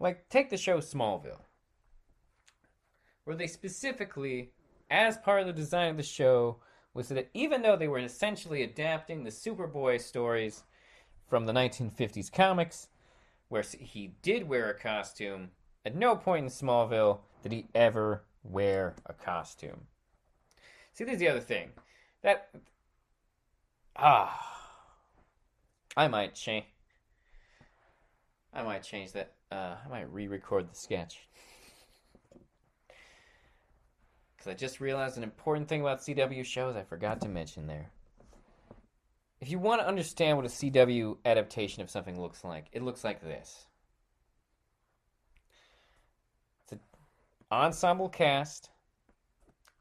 Like, 0.00 0.28
take 0.28 0.50
the 0.50 0.56
show 0.56 0.78
Smallville, 0.78 1.42
where 3.24 3.36
they 3.36 3.46
specifically, 3.46 4.52
as 4.90 5.18
part 5.18 5.40
of 5.40 5.46
the 5.46 5.52
design 5.52 5.90
of 5.90 5.96
the 5.96 6.02
show, 6.02 6.58
was 6.94 7.08
that 7.08 7.30
even 7.34 7.62
though 7.62 7.76
they 7.76 7.88
were 7.88 7.98
essentially 7.98 8.62
adapting 8.62 9.24
the 9.24 9.30
Superboy 9.30 10.00
stories 10.00 10.62
from 11.28 11.46
the 11.46 11.52
1950s 11.52 12.32
comics, 12.32 12.88
where 13.48 13.62
he 13.62 14.14
did 14.22 14.48
wear 14.48 14.70
a 14.70 14.78
costume, 14.78 15.50
at 15.84 15.96
no 15.96 16.16
point 16.16 16.44
in 16.44 16.50
Smallville 16.50 17.20
did 17.42 17.52
he 17.52 17.66
ever 17.74 18.24
wear 18.42 18.94
a 19.06 19.12
costume. 19.12 19.86
See, 20.92 21.04
there's 21.04 21.18
the 21.18 21.28
other 21.28 21.40
thing. 21.40 21.70
That. 22.22 22.50
Ah. 23.96 24.44
I 25.96 26.08
might 26.08 26.34
change. 26.34 26.66
I 28.52 28.62
might 28.62 28.82
change 28.82 29.12
that. 29.12 29.32
Uh, 29.50 29.76
I 29.84 29.88
might 29.88 30.12
re 30.12 30.28
record 30.28 30.70
the 30.70 30.74
sketch. 30.74 31.28
Because 34.36 34.50
I 34.50 34.54
just 34.54 34.80
realized 34.80 35.16
an 35.16 35.22
important 35.22 35.68
thing 35.68 35.80
about 35.80 36.00
CW 36.00 36.44
shows 36.44 36.76
I 36.76 36.82
forgot 36.82 37.20
to 37.22 37.28
mention 37.28 37.66
there. 37.66 37.90
If 39.40 39.50
you 39.50 39.58
want 39.58 39.80
to 39.80 39.86
understand 39.86 40.36
what 40.36 40.46
a 40.46 40.48
CW 40.48 41.18
adaptation 41.24 41.82
of 41.82 41.90
something 41.90 42.20
looks 42.20 42.44
like, 42.44 42.66
it 42.72 42.82
looks 42.82 43.04
like 43.04 43.20
this 43.20 43.66
it's 46.62 46.72
an 46.72 46.80
ensemble 47.50 48.08
cast 48.08 48.70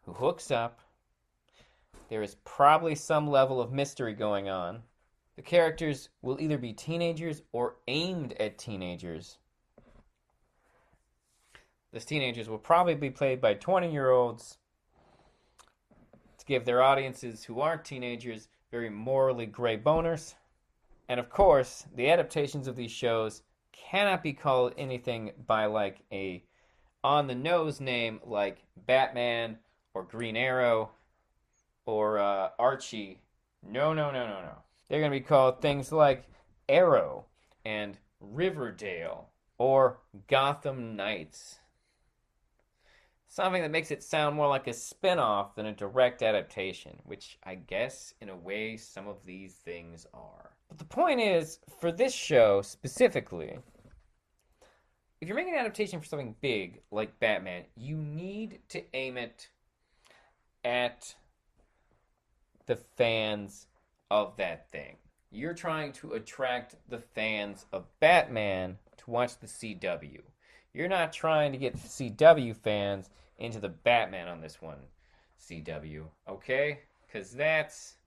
who 0.06 0.14
hooks 0.14 0.52
up. 0.52 0.80
There 2.10 2.24
is 2.24 2.36
probably 2.46 2.96
some 2.96 3.28
level 3.28 3.60
of 3.60 3.74
mystery 3.74 4.14
going 4.14 4.48
on. 4.48 4.84
The 5.38 5.44
characters 5.44 6.10
will 6.24 6.42
either 6.42 6.58
be 6.58 6.74
teenagers 6.74 7.44
or 7.52 7.76
aimed 7.88 8.34
at 8.34 8.58
teenagers. 8.58 9.38
Those 11.94 12.06
teenagers 12.06 12.50
will 12.50 12.58
probably 12.58 12.96
be 12.96 13.12
played 13.12 13.40
by 13.40 13.54
20 13.54 13.92
year 13.92 14.10
olds 14.10 14.58
to 16.40 16.46
give 16.46 16.66
their 16.66 16.82
audiences 16.82 17.44
who 17.44 17.62
aren't 17.62 17.86
teenagers 17.86 18.48
very 18.72 18.90
morally 18.90 19.46
gray 19.46 19.78
boners. 19.78 20.34
And 21.08 21.20
of 21.20 21.30
course, 21.30 21.86
the 21.96 22.10
adaptations 22.10 22.68
of 22.68 22.76
these 22.76 22.92
shows 22.92 23.44
cannot 23.72 24.24
be 24.24 24.34
called 24.34 24.74
anything 24.76 25.34
by 25.46 25.68
like 25.68 26.02
a 26.12 26.44
on 27.04 27.28
the 27.28 27.36
nose 27.36 27.80
name 27.80 28.20
like 28.26 28.66
Batman 28.88 29.60
or 29.94 30.04
Green 30.04 30.36
Arrow 30.36 30.90
or 31.86 32.18
uh, 32.18 32.50
Archie. 32.58 33.22
No, 33.64 33.94
no, 33.94 34.10
no, 34.10 34.26
no, 34.26 34.42
no. 34.42 34.64
They're 34.90 35.00
going 35.00 35.12
to 35.12 35.20
be 35.20 35.26
called 35.26 35.62
things 35.62 35.92
like 35.92 36.26
Arrow 36.70 37.26
and 37.66 37.98
Riverdale 38.20 39.30
or 39.58 40.00
Gotham 40.28 40.96
Knights. 40.96 41.60
Something 43.28 43.62
that 43.62 43.72
makes 43.72 43.92
it 43.92 44.02
sound 44.02 44.36
more 44.36 44.48
like 44.48 44.68
a 44.68 44.74
spin 44.74 45.20
off 45.20 45.56
than 45.56 45.66
a 45.66 45.74
direct 45.74 46.24
adaptation, 46.24 46.98
which 47.04 47.38
I 47.44 47.56
guess, 47.56 48.14
in 48.22 48.30
a 48.30 48.36
way, 48.36 48.78
some 48.78 49.08
of 49.08 49.18
these 49.26 49.56
things 49.56 50.08
are. 50.14 50.52
But 50.70 50.78
the 50.78 50.86
point 50.86 51.20
is, 51.20 51.60
for 51.80 51.92
this 51.92 52.14
show 52.14 52.62
specifically, 52.62 53.58
if 55.20 55.28
you're 55.28 55.36
making 55.36 55.54
an 55.54 55.60
adaptation 55.60 56.00
for 56.00 56.06
something 56.06 56.36
big 56.42 56.82
like 56.92 57.20
Batman, 57.20 57.66
you 57.76 57.98
need 57.98 58.60
to 58.70 58.84
aim 58.94 59.18
it 59.18 59.50
at 60.64 61.16
the 62.66 62.76
fans 62.76 63.68
of 64.10 64.36
that 64.38 64.72
thing. 64.72 64.98
You're 65.32 65.54
trying 65.54 65.92
to 65.94 66.14
attract 66.14 66.76
the 66.90 67.00
fans 67.00 67.66
of 67.72 67.86
Batman 68.00 68.78
to 68.98 69.10
watch 69.10 69.38
the 69.40 69.48
CW. 69.48 70.22
You're 70.74 70.88
not 70.88 71.12
trying 71.12 71.52
to 71.52 71.58
get 71.58 71.76
CW 71.76 72.56
fans 72.56 73.10
into 73.38 73.60
the 73.60 73.70
Batman 73.70 74.28
on 74.28 74.42
this 74.42 74.62
one, 74.62 74.80
CW. 75.40 76.06
Okay? 76.30 76.80
Cuz 77.12 77.32
that's 77.32 77.98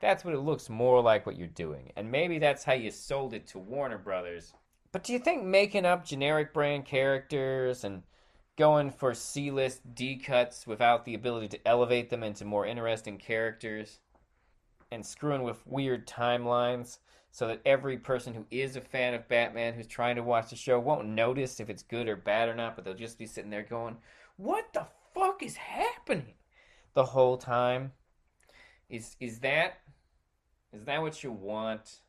that's 0.00 0.24
what 0.24 0.34
it 0.34 0.40
looks 0.40 0.68
more 0.68 1.00
like 1.00 1.26
what 1.26 1.36
you're 1.36 1.46
doing. 1.46 1.92
And 1.96 2.10
maybe 2.10 2.38
that's 2.38 2.64
how 2.64 2.72
you 2.72 2.90
sold 2.90 3.34
it 3.34 3.46
to 3.48 3.58
Warner 3.58 3.98
Brothers. 3.98 4.52
But 4.90 5.04
do 5.04 5.12
you 5.12 5.20
think 5.20 5.44
making 5.44 5.86
up 5.86 6.04
generic 6.04 6.52
brand 6.52 6.86
characters 6.86 7.84
and 7.84 8.02
going 8.56 8.90
for 8.90 9.14
C-list 9.14 9.94
D 9.94 10.16
cuts 10.16 10.66
without 10.66 11.04
the 11.04 11.14
ability 11.14 11.48
to 11.48 11.68
elevate 11.68 12.10
them 12.10 12.22
into 12.22 12.44
more 12.44 12.66
interesting 12.66 13.16
characters 13.16 14.00
and 14.92 15.04
screwing 15.04 15.42
with 15.42 15.66
weird 15.66 16.06
timelines 16.06 16.98
so 17.30 17.48
that 17.48 17.62
every 17.64 17.96
person 17.96 18.34
who 18.34 18.44
is 18.50 18.76
a 18.76 18.80
fan 18.80 19.14
of 19.14 19.26
Batman 19.26 19.72
who's 19.72 19.86
trying 19.86 20.16
to 20.16 20.22
watch 20.22 20.50
the 20.50 20.56
show 20.56 20.78
won't 20.78 21.08
notice 21.08 21.60
if 21.60 21.70
it's 21.70 21.82
good 21.82 22.06
or 22.06 22.16
bad 22.16 22.48
or 22.48 22.54
not, 22.54 22.76
but 22.76 22.84
they'll 22.84 22.94
just 22.94 23.18
be 23.18 23.26
sitting 23.26 23.50
there 23.50 23.62
going, 23.62 23.96
"What 24.36 24.72
the 24.74 24.86
fuck 25.14 25.42
is 25.42 25.56
happening?" 25.56 26.34
the 26.92 27.06
whole 27.06 27.38
time. 27.38 27.92
Is 28.90 29.16
is 29.18 29.40
that 29.40 29.80
is 30.72 30.84
that 30.84 31.00
what 31.00 31.24
you 31.24 31.32
want? 31.32 32.02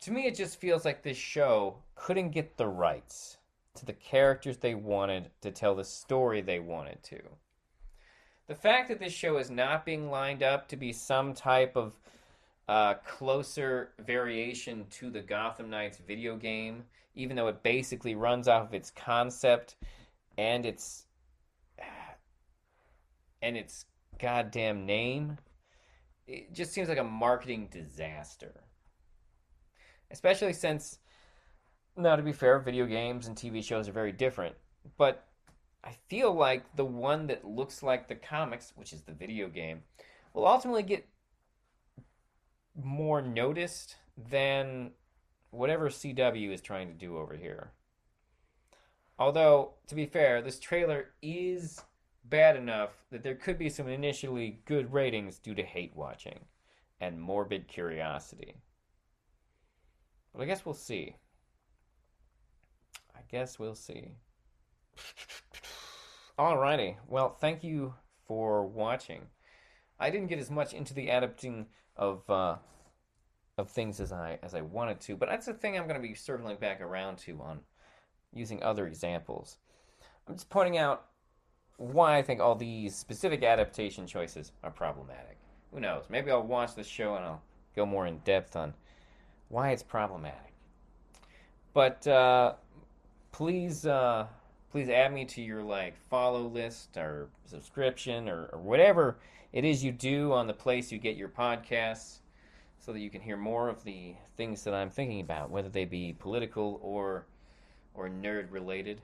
To 0.00 0.12
me 0.12 0.26
it 0.26 0.36
just 0.36 0.60
feels 0.60 0.84
like 0.84 1.02
this 1.02 1.16
show 1.16 1.82
couldn't 1.96 2.30
get 2.30 2.56
the 2.56 2.68
rights 2.68 3.38
to 3.74 3.84
the 3.84 3.92
characters 3.92 4.58
they 4.58 4.74
wanted 4.74 5.30
to 5.40 5.50
tell 5.50 5.74
the 5.74 5.84
story 5.84 6.40
they 6.40 6.60
wanted 6.60 7.02
to. 7.04 7.20
The 8.48 8.54
fact 8.54 8.88
that 8.88 9.00
this 9.00 9.12
show 9.12 9.38
is 9.38 9.50
not 9.50 9.84
being 9.84 10.08
lined 10.08 10.42
up 10.42 10.68
to 10.68 10.76
be 10.76 10.92
some 10.92 11.34
type 11.34 11.76
of 11.76 11.98
uh, 12.68 12.94
closer 13.04 13.90
variation 13.98 14.86
to 14.90 15.10
the 15.10 15.20
Gotham 15.20 15.68
Knights 15.68 15.98
video 15.98 16.36
game, 16.36 16.84
even 17.16 17.34
though 17.34 17.48
it 17.48 17.62
basically 17.62 18.14
runs 18.14 18.46
off 18.46 18.68
of 18.68 18.74
its 18.74 18.90
concept 18.90 19.76
and 20.38 20.64
its 20.64 21.06
and 23.42 23.56
its 23.56 23.86
goddamn 24.18 24.86
name, 24.86 25.38
it 26.28 26.52
just 26.52 26.72
seems 26.72 26.88
like 26.88 26.98
a 26.98 27.04
marketing 27.04 27.68
disaster. 27.70 28.52
Especially 30.12 30.52
since, 30.52 31.00
now 31.96 32.14
to 32.14 32.22
be 32.22 32.32
fair, 32.32 32.60
video 32.60 32.86
games 32.86 33.26
and 33.26 33.36
TV 33.36 33.62
shows 33.62 33.88
are 33.88 33.92
very 33.92 34.12
different, 34.12 34.54
but 34.96 35.26
I 35.86 35.94
feel 36.08 36.34
like 36.34 36.74
the 36.74 36.84
one 36.84 37.28
that 37.28 37.46
looks 37.46 37.80
like 37.80 38.08
the 38.08 38.16
comics, 38.16 38.72
which 38.74 38.92
is 38.92 39.02
the 39.02 39.12
video 39.12 39.48
game, 39.48 39.82
will 40.34 40.46
ultimately 40.46 40.82
get 40.82 41.08
more 42.74 43.22
noticed 43.22 43.94
than 44.16 44.90
whatever 45.50 45.88
CW 45.88 46.52
is 46.52 46.60
trying 46.60 46.88
to 46.88 46.94
do 46.94 47.16
over 47.16 47.36
here. 47.36 47.70
Although, 49.16 49.74
to 49.86 49.94
be 49.94 50.06
fair, 50.06 50.42
this 50.42 50.58
trailer 50.58 51.12
is 51.22 51.80
bad 52.24 52.56
enough 52.56 52.90
that 53.12 53.22
there 53.22 53.36
could 53.36 53.56
be 53.56 53.70
some 53.70 53.86
initially 53.86 54.58
good 54.64 54.92
ratings 54.92 55.38
due 55.38 55.54
to 55.54 55.62
hate 55.62 55.94
watching 55.94 56.40
and 57.00 57.20
morbid 57.20 57.68
curiosity. 57.68 58.56
But 60.34 60.42
I 60.42 60.46
guess 60.46 60.66
we'll 60.66 60.74
see. 60.74 61.14
I 63.14 63.20
guess 63.30 63.58
we'll 63.58 63.76
see. 63.76 64.16
Alrighty. 66.38 66.96
Well, 67.08 67.30
thank 67.30 67.64
you 67.64 67.94
for 68.26 68.66
watching. 68.66 69.22
I 69.98 70.10
didn't 70.10 70.26
get 70.26 70.38
as 70.38 70.50
much 70.50 70.74
into 70.74 70.92
the 70.92 71.08
adapting 71.08 71.66
of 71.96 72.28
uh, 72.28 72.56
of 73.56 73.70
things 73.70 74.00
as 74.00 74.12
I 74.12 74.38
as 74.42 74.54
I 74.54 74.60
wanted 74.60 75.00
to, 75.02 75.16
but 75.16 75.30
that's 75.30 75.46
the 75.46 75.54
thing 75.54 75.78
I'm 75.78 75.88
going 75.88 76.00
to 76.00 76.06
be 76.06 76.14
circling 76.14 76.58
back 76.58 76.82
around 76.82 77.16
to 77.18 77.40
on 77.40 77.60
using 78.34 78.62
other 78.62 78.86
examples. 78.86 79.56
I'm 80.28 80.34
just 80.34 80.50
pointing 80.50 80.76
out 80.76 81.06
why 81.78 82.18
I 82.18 82.22
think 82.22 82.40
all 82.40 82.54
these 82.54 82.94
specific 82.94 83.42
adaptation 83.42 84.06
choices 84.06 84.52
are 84.62 84.70
problematic. 84.70 85.38
Who 85.72 85.80
knows? 85.80 86.04
Maybe 86.10 86.30
I'll 86.30 86.42
watch 86.42 86.74
the 86.74 86.84
show 86.84 87.16
and 87.16 87.24
I'll 87.24 87.42
go 87.74 87.86
more 87.86 88.06
in 88.06 88.18
depth 88.18 88.56
on 88.56 88.74
why 89.48 89.70
it's 89.70 89.82
problematic. 89.82 90.52
But 91.72 92.06
uh, 92.06 92.54
please, 93.32 93.86
uh, 93.86 94.26
please 94.70 94.88
add 94.88 95.12
me 95.12 95.24
to 95.24 95.40
your 95.40 95.62
like 95.62 95.96
follow 96.10 96.42
list 96.42 96.96
or 96.96 97.28
subscription 97.46 98.28
or, 98.28 98.46
or 98.52 98.58
whatever 98.58 99.16
it 99.52 99.64
is 99.64 99.82
you 99.82 99.92
do 99.92 100.32
on 100.32 100.46
the 100.46 100.52
place 100.52 100.92
you 100.92 100.98
get 100.98 101.16
your 101.16 101.28
podcasts, 101.28 102.18
so 102.78 102.92
that 102.92 103.00
you 103.00 103.10
can 103.10 103.20
hear 103.20 103.36
more 103.36 103.68
of 103.68 103.82
the 103.84 104.14
things 104.36 104.62
that 104.64 104.74
I'm 104.74 104.90
thinking 104.90 105.20
about, 105.20 105.50
whether 105.50 105.68
they 105.68 105.84
be 105.84 106.14
political 106.18 106.78
or 106.82 107.24
or 107.94 108.08
nerd 108.08 108.50
related 108.50 109.00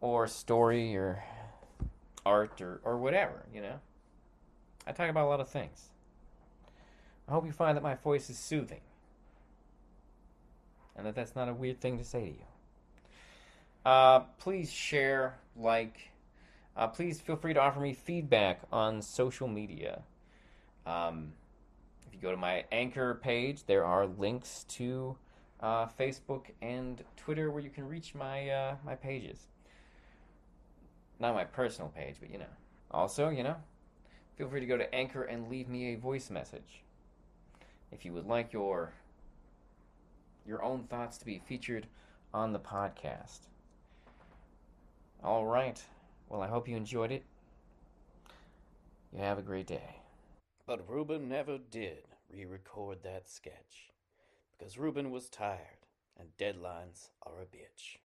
or 0.00 0.26
story 0.26 0.94
or 0.94 1.24
art 2.26 2.60
or, 2.60 2.80
or 2.84 2.98
whatever, 2.98 3.46
you 3.54 3.62
know. 3.62 3.80
I 4.86 4.92
talk 4.92 5.08
about 5.08 5.24
a 5.24 5.30
lot 5.30 5.40
of 5.40 5.48
things. 5.48 5.88
I 7.26 7.32
hope 7.32 7.46
you 7.46 7.52
find 7.52 7.76
that 7.76 7.82
my 7.82 7.94
voice 7.94 8.28
is 8.28 8.38
soothing 8.38 8.80
and 10.94 11.06
that 11.06 11.14
that's 11.14 11.34
not 11.34 11.48
a 11.48 11.54
weird 11.54 11.80
thing 11.80 11.98
to 11.98 12.04
say 12.04 12.20
to 12.20 12.26
you. 12.26 12.44
Uh, 13.84 14.20
please 14.38 14.70
share, 14.70 15.38
like, 15.56 16.10
uh, 16.76 16.86
please 16.86 17.20
feel 17.20 17.36
free 17.36 17.54
to 17.54 17.60
offer 17.60 17.80
me 17.80 17.92
feedback 17.92 18.60
on 18.72 19.02
social 19.02 19.48
media. 19.48 20.02
Um, 20.86 21.32
if 22.06 22.14
you 22.14 22.20
go 22.20 22.30
to 22.30 22.36
my 22.36 22.64
Anchor 22.70 23.14
page, 23.14 23.64
there 23.66 23.84
are 23.84 24.06
links 24.06 24.64
to 24.70 25.16
uh, 25.62 25.86
Facebook, 25.98 26.46
and 26.60 27.02
Twitter, 27.16 27.50
where 27.50 27.62
you 27.62 27.70
can 27.70 27.88
reach 27.88 28.14
my 28.14 28.48
uh, 28.50 28.76
my 28.84 28.94
pages. 28.94 29.46
Not 31.20 31.34
my 31.34 31.44
personal 31.44 31.88
page, 31.90 32.16
but 32.20 32.30
you 32.30 32.38
know. 32.38 32.44
Also, 32.90 33.28
you 33.28 33.44
know, 33.44 33.56
feel 34.36 34.48
free 34.48 34.60
to 34.60 34.66
go 34.66 34.76
to 34.76 34.92
Anchor 34.94 35.22
and 35.22 35.48
leave 35.48 35.68
me 35.68 35.92
a 35.92 35.96
voice 35.96 36.30
message 36.30 36.82
if 37.92 38.04
you 38.04 38.12
would 38.12 38.26
like 38.26 38.52
your 38.52 38.92
your 40.44 40.62
own 40.62 40.82
thoughts 40.84 41.18
to 41.18 41.24
be 41.24 41.38
featured 41.38 41.86
on 42.34 42.52
the 42.52 42.58
podcast. 42.58 43.40
All 45.24 45.46
right. 45.46 45.80
Well, 46.28 46.42
I 46.42 46.48
hope 46.48 46.66
you 46.66 46.76
enjoyed 46.76 47.12
it. 47.12 47.24
You 49.12 49.20
have 49.20 49.38
a 49.38 49.42
great 49.42 49.68
day. 49.68 50.00
But 50.66 50.88
Ruben 50.88 51.28
never 51.28 51.58
did 51.58 52.08
re 52.28 52.44
record 52.44 53.04
that 53.04 53.28
sketch 53.28 53.92
because 54.58 54.78
Ruben 54.78 55.12
was 55.12 55.28
tired 55.28 55.86
and 56.18 56.36
deadlines 56.38 57.10
are 57.22 57.40
a 57.40 57.44
bitch. 57.44 57.98